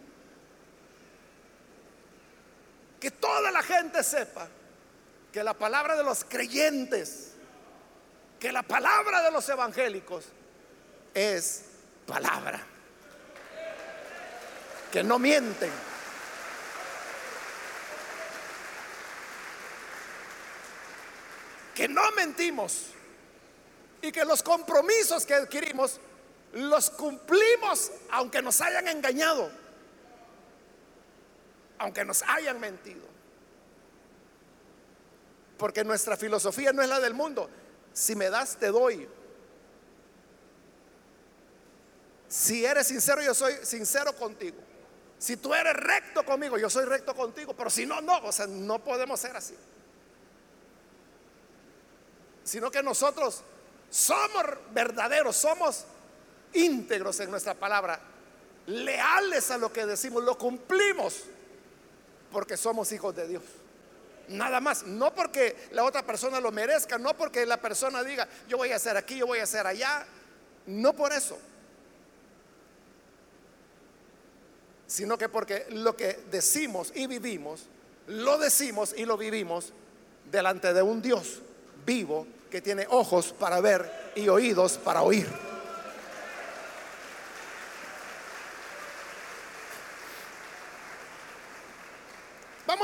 Que 3.04 3.10
toda 3.10 3.50
la 3.50 3.62
gente 3.62 4.02
sepa 4.02 4.48
que 5.30 5.44
la 5.44 5.52
palabra 5.52 5.94
de 5.94 6.02
los 6.02 6.24
creyentes, 6.24 7.32
que 8.40 8.50
la 8.50 8.62
palabra 8.62 9.20
de 9.20 9.30
los 9.30 9.46
evangélicos 9.46 10.24
es 11.12 11.64
palabra. 12.06 12.62
Que 14.90 15.02
no 15.02 15.18
mienten. 15.18 15.70
Que 21.74 21.86
no 21.88 22.10
mentimos 22.12 22.86
y 24.00 24.12
que 24.12 24.24
los 24.24 24.42
compromisos 24.42 25.26
que 25.26 25.34
adquirimos 25.34 26.00
los 26.54 26.88
cumplimos 26.88 27.92
aunque 28.12 28.40
nos 28.40 28.62
hayan 28.62 28.88
engañado, 28.88 29.52
aunque 31.84 32.04
nos 32.04 32.22
hayan 32.22 32.58
mentido. 32.58 33.06
Porque 35.58 35.84
nuestra 35.84 36.16
filosofía 36.16 36.72
no 36.72 36.82
es 36.82 36.88
la 36.88 36.98
del 36.98 37.12
mundo. 37.12 37.48
Si 37.92 38.16
me 38.16 38.30
das, 38.30 38.56
te 38.56 38.68
doy. 38.68 39.06
Si 42.26 42.64
eres 42.64 42.86
sincero, 42.86 43.22
yo 43.22 43.34
soy 43.34 43.54
sincero 43.62 44.16
contigo. 44.16 44.56
Si 45.18 45.36
tú 45.36 45.54
eres 45.54 45.74
recto 45.74 46.24
conmigo, 46.24 46.56
yo 46.58 46.70
soy 46.70 46.86
recto 46.86 47.14
contigo. 47.14 47.54
Pero 47.54 47.68
si 47.68 47.84
no, 47.84 48.00
no. 48.00 48.18
O 48.24 48.32
sea, 48.32 48.46
no 48.46 48.82
podemos 48.82 49.20
ser 49.20 49.36
así. 49.36 49.54
Sino 52.42 52.70
que 52.70 52.82
nosotros 52.82 53.42
somos 53.90 54.42
verdaderos, 54.72 55.36
somos 55.36 55.84
íntegros 56.54 57.20
en 57.20 57.30
nuestra 57.30 57.52
palabra, 57.52 58.00
leales 58.66 59.50
a 59.50 59.58
lo 59.58 59.70
que 59.70 59.84
decimos, 59.84 60.24
lo 60.24 60.38
cumplimos, 60.38 61.24
porque 62.34 62.56
somos 62.56 62.90
hijos 62.90 63.14
de 63.14 63.28
Dios. 63.28 63.44
Nada 64.28 64.60
más, 64.60 64.82
no 64.82 65.14
porque 65.14 65.56
la 65.70 65.84
otra 65.84 66.04
persona 66.04 66.40
lo 66.40 66.50
merezca, 66.50 66.98
no 66.98 67.16
porque 67.16 67.46
la 67.46 67.58
persona 67.58 68.02
diga, 68.02 68.28
yo 68.48 68.56
voy 68.56 68.72
a 68.72 68.76
hacer 68.76 68.96
aquí, 68.96 69.18
yo 69.18 69.26
voy 69.28 69.38
a 69.38 69.44
hacer 69.44 69.66
allá, 69.66 70.04
no 70.66 70.94
por 70.94 71.12
eso, 71.12 71.38
sino 74.88 75.16
que 75.16 75.28
porque 75.28 75.66
lo 75.70 75.96
que 75.96 76.24
decimos 76.30 76.90
y 76.94 77.06
vivimos, 77.06 77.66
lo 78.08 78.36
decimos 78.38 78.94
y 78.96 79.04
lo 79.04 79.16
vivimos 79.16 79.72
delante 80.30 80.72
de 80.72 80.82
un 80.82 81.00
Dios 81.00 81.40
vivo 81.86 82.26
que 82.50 82.60
tiene 82.60 82.86
ojos 82.90 83.32
para 83.38 83.60
ver 83.60 84.12
y 84.16 84.28
oídos 84.28 84.78
para 84.78 85.02
oír. 85.02 85.43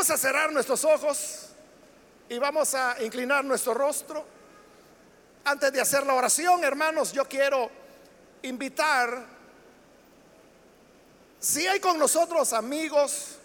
Vamos 0.01 0.13
a 0.13 0.17
cerrar 0.17 0.51
nuestros 0.51 0.83
ojos 0.87 1.49
y 2.27 2.39
vamos 2.39 2.75
a 2.75 2.97
inclinar 3.03 3.45
nuestro 3.45 3.75
rostro. 3.75 4.25
Antes 5.45 5.71
de 5.75 5.79
hacer 5.79 6.07
la 6.07 6.15
oración, 6.15 6.65
hermanos, 6.65 7.13
yo 7.13 7.27
quiero 7.27 7.71
invitar, 8.41 9.27
si 11.39 11.67
hay 11.67 11.81
con 11.81 11.99
nosotros 11.99 12.55
amigos 12.55 13.37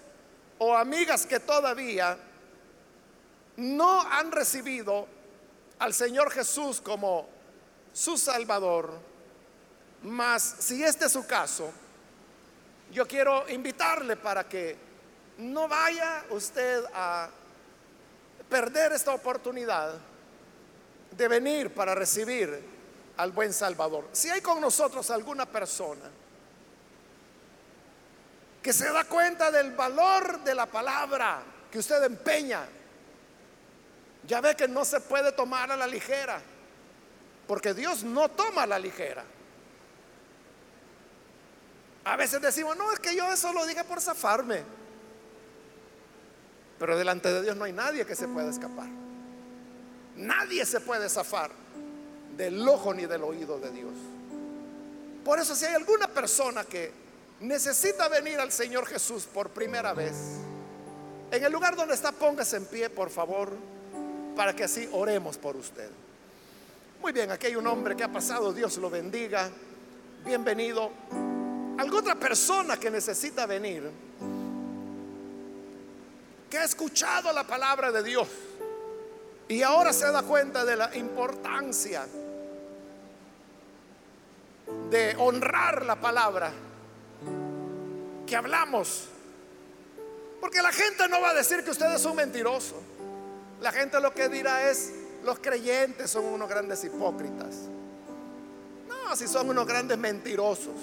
o 0.57 0.73
amigas 0.73 1.25
que 1.25 1.41
todavía 1.41 2.17
no 3.57 4.01
han 4.03 4.31
recibido 4.31 5.09
al 5.79 5.93
Señor 5.93 6.31
Jesús 6.31 6.79
como 6.79 7.27
su 7.91 8.17
Salvador, 8.17 8.97
mas 10.03 10.55
si 10.59 10.81
este 10.81 11.07
es 11.07 11.11
su 11.11 11.27
caso, 11.27 11.69
yo 12.93 13.05
quiero 13.05 13.43
invitarle 13.49 14.15
para 14.15 14.47
que 14.47 14.94
no 15.37 15.67
vaya 15.67 16.25
usted 16.29 16.83
a 16.93 17.29
perder 18.49 18.93
esta 18.93 19.13
oportunidad 19.13 19.95
de 21.11 21.27
venir 21.27 21.73
para 21.73 21.95
recibir 21.95 22.63
al 23.17 23.31
buen 23.31 23.53
Salvador. 23.53 24.09
Si 24.11 24.29
hay 24.29 24.41
con 24.41 24.61
nosotros 24.61 25.09
alguna 25.09 25.45
persona 25.45 26.09
que 28.61 28.73
se 28.73 28.91
da 28.91 29.03
cuenta 29.03 29.51
del 29.51 29.71
valor 29.73 30.43
de 30.43 30.55
la 30.55 30.65
palabra 30.65 31.43
que 31.71 31.79
usted 31.79 32.03
empeña 32.03 32.67
ya 34.25 34.41
ve 34.41 34.55
que 34.55 34.67
no 34.67 34.83
se 34.83 34.99
puede 34.99 35.31
tomar 35.31 35.71
a 35.71 35.77
la 35.77 35.85
ligera, 35.85 36.41
porque 37.47 37.73
Dios 37.73 38.03
no 38.03 38.29
toma 38.29 38.63
a 38.63 38.67
la 38.67 38.79
ligera. 38.79 39.23
A 42.05 42.15
veces 42.15 42.41
decimos, 42.41 42.75
no, 42.77 42.91
es 42.91 42.99
que 42.99 43.15
yo 43.15 43.31
eso 43.31 43.53
lo 43.53 43.65
dije 43.65 43.83
por 43.83 44.01
zafarme. 44.01 44.63
Pero 46.79 46.97
delante 46.97 47.31
de 47.31 47.41
Dios 47.41 47.55
no 47.55 47.63
hay 47.63 47.73
nadie 47.73 48.05
que 48.05 48.15
se 48.15 48.27
pueda 48.27 48.49
escapar. 48.49 48.87
Nadie 50.17 50.65
se 50.65 50.79
puede 50.81 51.09
zafar 51.09 51.51
del 52.37 52.67
ojo 52.67 52.93
ni 52.93 53.05
del 53.05 53.23
oído 53.23 53.59
de 53.59 53.71
Dios. 53.71 53.93
Por 55.23 55.39
eso 55.39 55.55
si 55.55 55.65
hay 55.65 55.75
alguna 55.75 56.07
persona 56.07 56.63
que 56.63 56.91
necesita 57.39 58.07
venir 58.07 58.39
al 58.39 58.51
Señor 58.51 58.85
Jesús 58.85 59.25
por 59.25 59.49
primera 59.49 59.93
vez, 59.93 60.15
en 61.31 61.43
el 61.43 61.51
lugar 61.51 61.75
donde 61.75 61.95
está, 61.95 62.11
póngase 62.11 62.57
en 62.57 62.65
pie, 62.65 62.89
por 62.89 63.09
favor 63.09 63.51
para 64.35 64.53
que 64.53 64.65
así 64.65 64.87
oremos 64.91 65.37
por 65.37 65.55
usted. 65.55 65.89
Muy 67.01 67.11
bien, 67.11 67.31
aquí 67.31 67.47
hay 67.47 67.55
un 67.55 67.65
hombre 67.67 67.95
que 67.95 68.03
ha 68.03 68.11
pasado, 68.11 68.53
Dios 68.53 68.77
lo 68.77 68.89
bendiga. 68.89 69.49
Bienvenido. 70.25 70.91
Alguna 71.77 71.99
otra 71.99 72.15
persona 72.15 72.77
que 72.77 72.89
necesita 72.91 73.45
venir, 73.45 73.89
ha 76.57 76.63
escuchado 76.63 77.31
la 77.33 77.43
palabra 77.45 77.91
de 77.91 78.03
Dios 78.03 78.27
y 79.47 79.61
ahora 79.61 79.93
se 79.93 80.11
da 80.11 80.23
cuenta 80.23 80.65
de 80.65 80.75
la 80.75 80.95
importancia 80.95 82.05
de 84.89 85.15
honrar 85.17 85.85
la 85.85 85.95
palabra 85.95 86.51
que 88.25 88.35
hablamos. 88.35 89.05
Porque 90.41 90.61
la 90.61 90.71
gente 90.71 91.07
no 91.07 91.21
va 91.21 91.29
a 91.29 91.33
decir 91.33 91.63
que 91.63 91.71
usted 91.71 91.93
es 91.93 92.05
un 92.05 92.15
mentiroso. 92.15 92.75
La 93.61 93.71
gente 93.71 93.99
lo 93.99 94.13
que 94.13 94.29
dirá 94.29 94.69
es, 94.69 94.91
los 95.23 95.39
creyentes 95.39 96.09
son 96.11 96.25
unos 96.25 96.49
grandes 96.49 96.83
hipócritas. 96.83 97.55
No, 98.87 99.15
si 99.15 99.27
son 99.27 99.49
unos 99.49 99.67
grandes 99.67 99.97
mentirosos. 99.97 100.75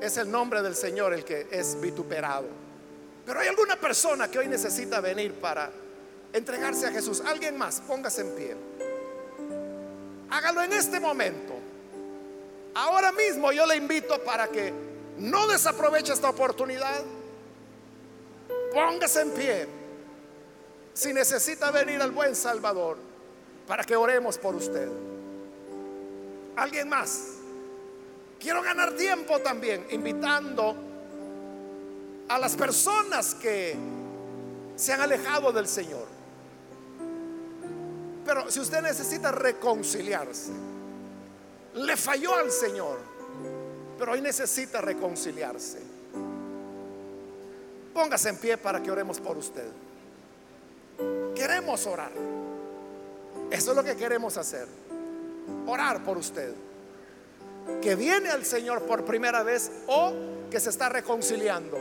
Es 0.00 0.16
el 0.16 0.30
nombre 0.30 0.62
del 0.62 0.74
Señor 0.74 1.14
el 1.14 1.24
que 1.24 1.46
es 1.50 1.80
vituperado. 1.80 2.63
Pero 3.24 3.40
hay 3.40 3.48
alguna 3.48 3.76
persona 3.76 4.30
que 4.30 4.38
hoy 4.38 4.48
necesita 4.48 5.00
venir 5.00 5.34
para 5.34 5.70
entregarse 6.32 6.86
a 6.86 6.90
Jesús. 6.90 7.22
Alguien 7.26 7.56
más, 7.56 7.80
póngase 7.80 8.20
en 8.22 8.34
pie. 8.34 8.56
Hágalo 10.30 10.62
en 10.62 10.72
este 10.72 11.00
momento. 11.00 11.54
Ahora 12.74 13.12
mismo 13.12 13.52
yo 13.52 13.66
le 13.66 13.76
invito 13.76 14.22
para 14.24 14.48
que 14.48 14.72
no 15.18 15.46
desaproveche 15.46 16.12
esta 16.12 16.28
oportunidad. 16.28 17.02
Póngase 18.72 19.20
en 19.22 19.30
pie 19.30 19.68
si 20.92 21.12
necesita 21.12 21.70
venir 21.70 22.02
al 22.02 22.10
buen 22.10 22.34
Salvador 22.34 22.98
para 23.66 23.84
que 23.84 23.96
oremos 23.96 24.36
por 24.38 24.54
usted. 24.54 24.88
¿Alguien 26.56 26.88
más? 26.88 27.34
Quiero 28.38 28.62
ganar 28.62 28.92
tiempo 28.92 29.38
también 29.40 29.86
invitando 29.90 30.76
a 32.28 32.38
las 32.38 32.56
personas 32.56 33.34
que 33.34 33.76
se 34.76 34.92
han 34.92 35.00
alejado 35.00 35.52
del 35.52 35.68
Señor. 35.68 36.06
Pero 38.24 38.50
si 38.50 38.60
usted 38.60 38.80
necesita 38.80 39.30
reconciliarse, 39.30 40.52
le 41.74 41.96
falló 41.96 42.34
al 42.34 42.50
Señor, 42.50 42.98
pero 43.98 44.12
hoy 44.12 44.20
necesita 44.20 44.80
reconciliarse. 44.80 45.80
Póngase 47.92 48.30
en 48.30 48.36
pie 48.38 48.56
para 48.56 48.82
que 48.82 48.90
oremos 48.90 49.20
por 49.20 49.36
usted. 49.36 49.68
Queremos 51.34 51.86
orar. 51.86 52.12
Eso 53.50 53.70
es 53.70 53.76
lo 53.76 53.84
que 53.84 53.94
queremos 53.94 54.36
hacer. 54.36 54.66
Orar 55.66 56.02
por 56.02 56.18
usted. 56.18 56.54
que 57.80 57.94
viene 57.94 58.28
al 58.28 58.44
Señor 58.44 58.82
por 58.82 59.04
primera 59.06 59.42
vez 59.42 59.70
o 59.86 60.12
que 60.50 60.60
se 60.60 60.70
está 60.70 60.88
reconciliando. 60.88 61.78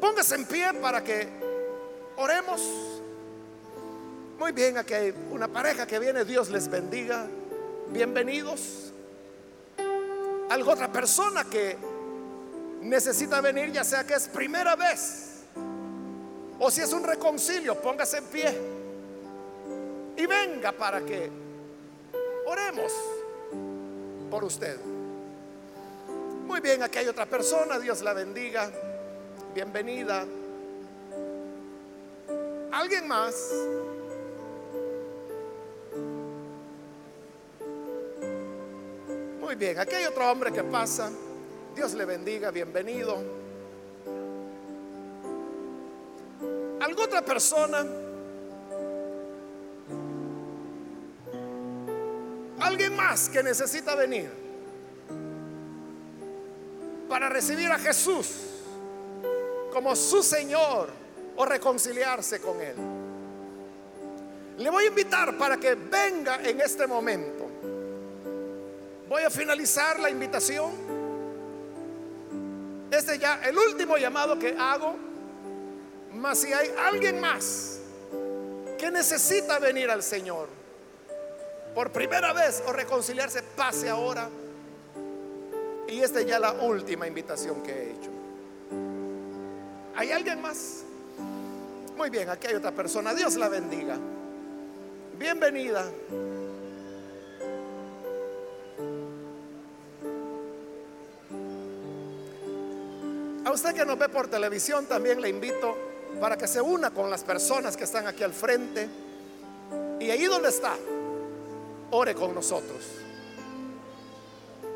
Póngase 0.00 0.34
en 0.34 0.44
pie 0.44 0.72
para 0.80 1.02
que 1.02 1.28
oremos. 2.16 2.60
Muy 4.38 4.52
bien, 4.52 4.76
aquí 4.76 4.94
hay 4.94 5.14
una 5.30 5.48
pareja 5.48 5.86
que 5.86 5.98
viene, 5.98 6.24
Dios 6.24 6.50
les 6.50 6.68
bendiga. 6.68 7.26
Bienvenidos. 7.88 8.92
Algo 10.50 10.72
otra 10.72 10.92
persona 10.92 11.44
que 11.44 11.76
necesita 12.82 13.40
venir, 13.40 13.72
ya 13.72 13.84
sea 13.84 14.04
que 14.06 14.14
es 14.14 14.28
primera 14.28 14.76
vez 14.76 15.26
o 16.58 16.70
si 16.70 16.80
es 16.80 16.92
un 16.92 17.04
reconcilio, 17.04 17.80
póngase 17.80 18.18
en 18.18 18.24
pie 18.24 18.58
y 20.16 20.26
venga 20.26 20.72
para 20.72 21.00
que 21.00 21.30
oremos 22.46 22.92
por 24.30 24.44
usted. 24.44 24.78
Muy 26.46 26.60
bien, 26.60 26.82
aquí 26.82 26.98
hay 26.98 27.08
otra 27.08 27.26
persona, 27.26 27.78
Dios 27.78 28.02
la 28.02 28.14
bendiga, 28.14 28.70
bienvenida. 29.56 30.26
¿Alguien 32.70 33.08
más? 33.08 33.34
Muy 39.40 39.54
bien, 39.54 39.78
aquí 39.78 39.94
hay 39.94 40.04
otro 40.04 40.30
hombre 40.30 40.52
que 40.52 40.62
pasa. 40.62 41.10
Dios 41.74 41.94
le 41.94 42.04
bendiga, 42.04 42.50
bienvenido. 42.50 43.16
¿Alguna 46.78 47.06
otra 47.06 47.24
persona? 47.24 47.86
¿Alguien 52.60 52.94
más 52.94 53.30
que 53.30 53.42
necesita 53.42 53.94
venir 53.94 54.28
para 57.08 57.30
recibir 57.30 57.70
a 57.70 57.78
Jesús 57.78 58.55
como 59.76 59.94
su 59.94 60.22
Señor 60.22 60.88
o 61.36 61.44
reconciliarse 61.44 62.40
con 62.40 62.58
Él? 62.62 62.74
Le 64.56 64.70
voy 64.70 64.84
a 64.84 64.86
invitar 64.86 65.36
para 65.36 65.58
que 65.58 65.74
venga 65.74 66.40
en 66.42 66.62
este 66.62 66.86
momento. 66.86 67.46
Voy 69.06 69.22
a 69.22 69.28
finalizar 69.28 70.00
la 70.00 70.08
invitación. 70.08 70.72
Este 72.90 73.18
ya 73.18 73.42
el 73.44 73.58
último 73.58 73.98
llamado 73.98 74.38
que 74.38 74.56
hago. 74.58 74.96
Mas 76.14 76.38
si 76.38 76.54
hay 76.54 76.72
alguien 76.82 77.20
más 77.20 77.78
que 78.78 78.90
necesita 78.90 79.58
venir 79.58 79.90
al 79.90 80.02
Señor 80.02 80.48
por 81.74 81.92
primera 81.92 82.32
vez 82.32 82.62
o 82.66 82.72
reconciliarse, 82.72 83.42
pase 83.42 83.90
ahora. 83.90 84.30
Y 85.86 86.00
esta 86.00 86.20
es 86.20 86.26
ya 86.26 86.38
la 86.38 86.52
última 86.52 87.06
invitación 87.06 87.62
que 87.62 87.72
he 87.72 87.90
hecho. 87.90 88.16
¿Hay 89.96 90.12
alguien 90.12 90.42
más? 90.42 90.82
Muy 91.96 92.10
bien, 92.10 92.28
aquí 92.28 92.48
hay 92.48 92.54
otra 92.54 92.70
persona. 92.70 93.14
Dios 93.14 93.34
la 93.36 93.48
bendiga. 93.48 93.96
Bienvenida. 95.18 95.86
A 103.46 103.50
usted 103.50 103.74
que 103.74 103.86
nos 103.86 103.98
ve 103.98 104.10
por 104.10 104.28
televisión 104.28 104.84
también 104.84 105.18
le 105.22 105.30
invito 105.30 105.74
para 106.20 106.36
que 106.36 106.46
se 106.46 106.60
una 106.60 106.90
con 106.90 107.08
las 107.08 107.24
personas 107.24 107.74
que 107.74 107.84
están 107.84 108.06
aquí 108.06 108.22
al 108.22 108.34
frente. 108.34 108.86
Y 109.98 110.10
ahí 110.10 110.26
donde 110.26 110.50
está, 110.50 110.76
ore 111.90 112.14
con 112.14 112.34
nosotros. 112.34 112.84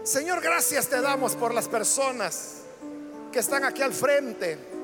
Señor, 0.02 0.40
gracias 0.40 0.88
te 0.88 1.02
damos 1.02 1.36
por 1.36 1.52
las 1.52 1.68
personas 1.68 2.62
que 3.30 3.40
están 3.40 3.64
aquí 3.64 3.82
al 3.82 3.92
frente. 3.92 4.79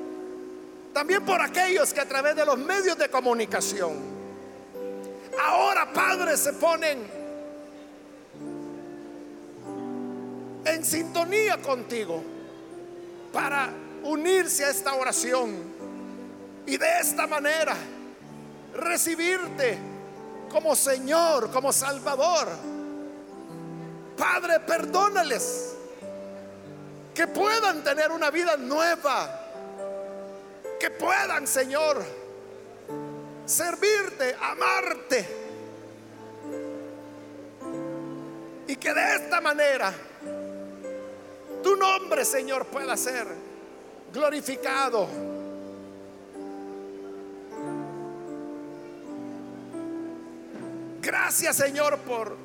También 0.97 1.23
por 1.23 1.39
aquellos 1.39 1.93
que 1.93 2.01
a 2.01 2.07
través 2.07 2.35
de 2.35 2.43
los 2.43 2.57
medios 2.57 2.97
de 2.97 3.07
comunicación, 3.07 3.93
ahora, 5.39 5.93
Padre, 5.93 6.35
se 6.35 6.53
ponen 6.53 7.07
en 10.65 10.83
sintonía 10.83 11.61
contigo 11.61 12.23
para 13.31 13.69
unirse 14.05 14.65
a 14.65 14.71
esta 14.71 14.95
oración 14.95 15.57
y 16.65 16.77
de 16.77 16.99
esta 16.99 17.27
manera 17.27 17.75
recibirte 18.73 19.77
como 20.49 20.75
Señor, 20.75 21.51
como 21.51 21.71
Salvador. 21.71 22.47
Padre, 24.17 24.61
perdónales 24.61 25.75
que 27.13 27.27
puedan 27.27 27.83
tener 27.83 28.11
una 28.11 28.31
vida 28.31 28.57
nueva, 28.57 29.46
que 30.79 30.91
puedan, 30.91 31.47
Señor, 31.47 32.03
servirte, 33.45 34.35
amarte. 34.39 35.47
Y 38.67 38.75
que 38.75 38.93
de 38.93 39.15
esta 39.15 39.41
manera 39.41 39.93
tu 41.63 41.75
nombre, 41.75 42.25
Señor, 42.25 42.65
pueda 42.67 42.95
ser 42.97 43.27
glorificado. 44.13 45.07
Gracias, 51.01 51.55
Señor, 51.55 51.97
por 51.99 52.35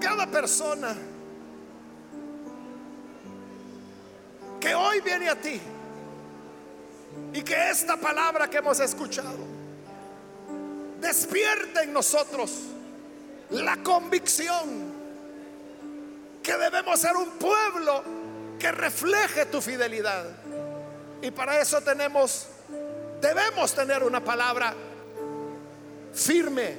cada 0.00 0.26
persona 0.28 0.96
que 4.60 4.74
hoy 4.74 5.00
viene 5.00 5.28
a 5.28 5.40
ti 5.40 5.60
y 7.32 7.42
que 7.42 7.70
esta 7.70 7.96
palabra 7.96 8.48
que 8.48 8.58
hemos 8.58 8.80
escuchado 8.80 9.56
despierta 11.00 11.82
en 11.82 11.92
nosotros 11.92 12.52
la 13.50 13.76
convicción 13.82 14.94
que 16.42 16.56
debemos 16.56 17.00
ser 17.00 17.16
un 17.16 17.30
pueblo 17.30 18.02
que 18.58 18.72
refleje 18.72 19.46
tu 19.46 19.60
fidelidad. 19.60 20.24
Y 21.20 21.30
para 21.30 21.60
eso 21.60 21.80
tenemos, 21.80 22.46
debemos 23.20 23.74
tener 23.74 24.02
una 24.02 24.22
palabra 24.22 24.72
firme, 26.12 26.78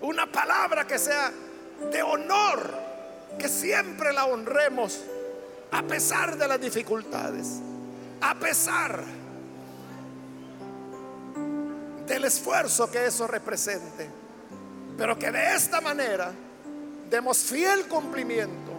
una 0.00 0.30
palabra 0.30 0.86
que 0.86 0.98
sea 0.98 1.32
de 1.90 2.02
honor, 2.02 2.70
que 3.38 3.48
siempre 3.48 4.12
la 4.12 4.26
honremos 4.26 5.00
a 5.72 5.82
pesar 5.82 6.36
de 6.36 6.48
las 6.48 6.60
dificultades, 6.60 7.60
a 8.20 8.34
pesar 8.34 9.04
del 12.06 12.24
esfuerzo 12.24 12.90
que 12.90 13.06
eso 13.06 13.26
represente, 13.26 14.08
pero 14.96 15.18
que 15.18 15.30
de 15.30 15.54
esta 15.54 15.80
manera 15.80 16.32
demos 17.08 17.38
fiel 17.38 17.86
cumplimiento 17.86 18.72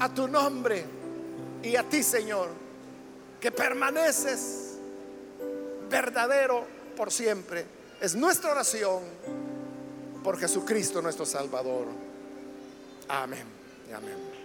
a 0.00 0.08
tu 0.08 0.28
nombre 0.28 0.84
y 1.62 1.74
a 1.76 1.82
ti, 1.82 2.02
Señor, 2.02 2.50
que 3.40 3.50
permaneces 3.50 4.76
verdadero 5.90 6.64
por 6.96 7.10
siempre. 7.10 7.66
Es 8.00 8.14
nuestra 8.14 8.52
oración 8.52 9.02
por 10.22 10.38
Jesucristo 10.38 11.02
nuestro 11.02 11.26
Salvador. 11.26 11.86
Amén 13.08 13.58
amén. 13.94 14.37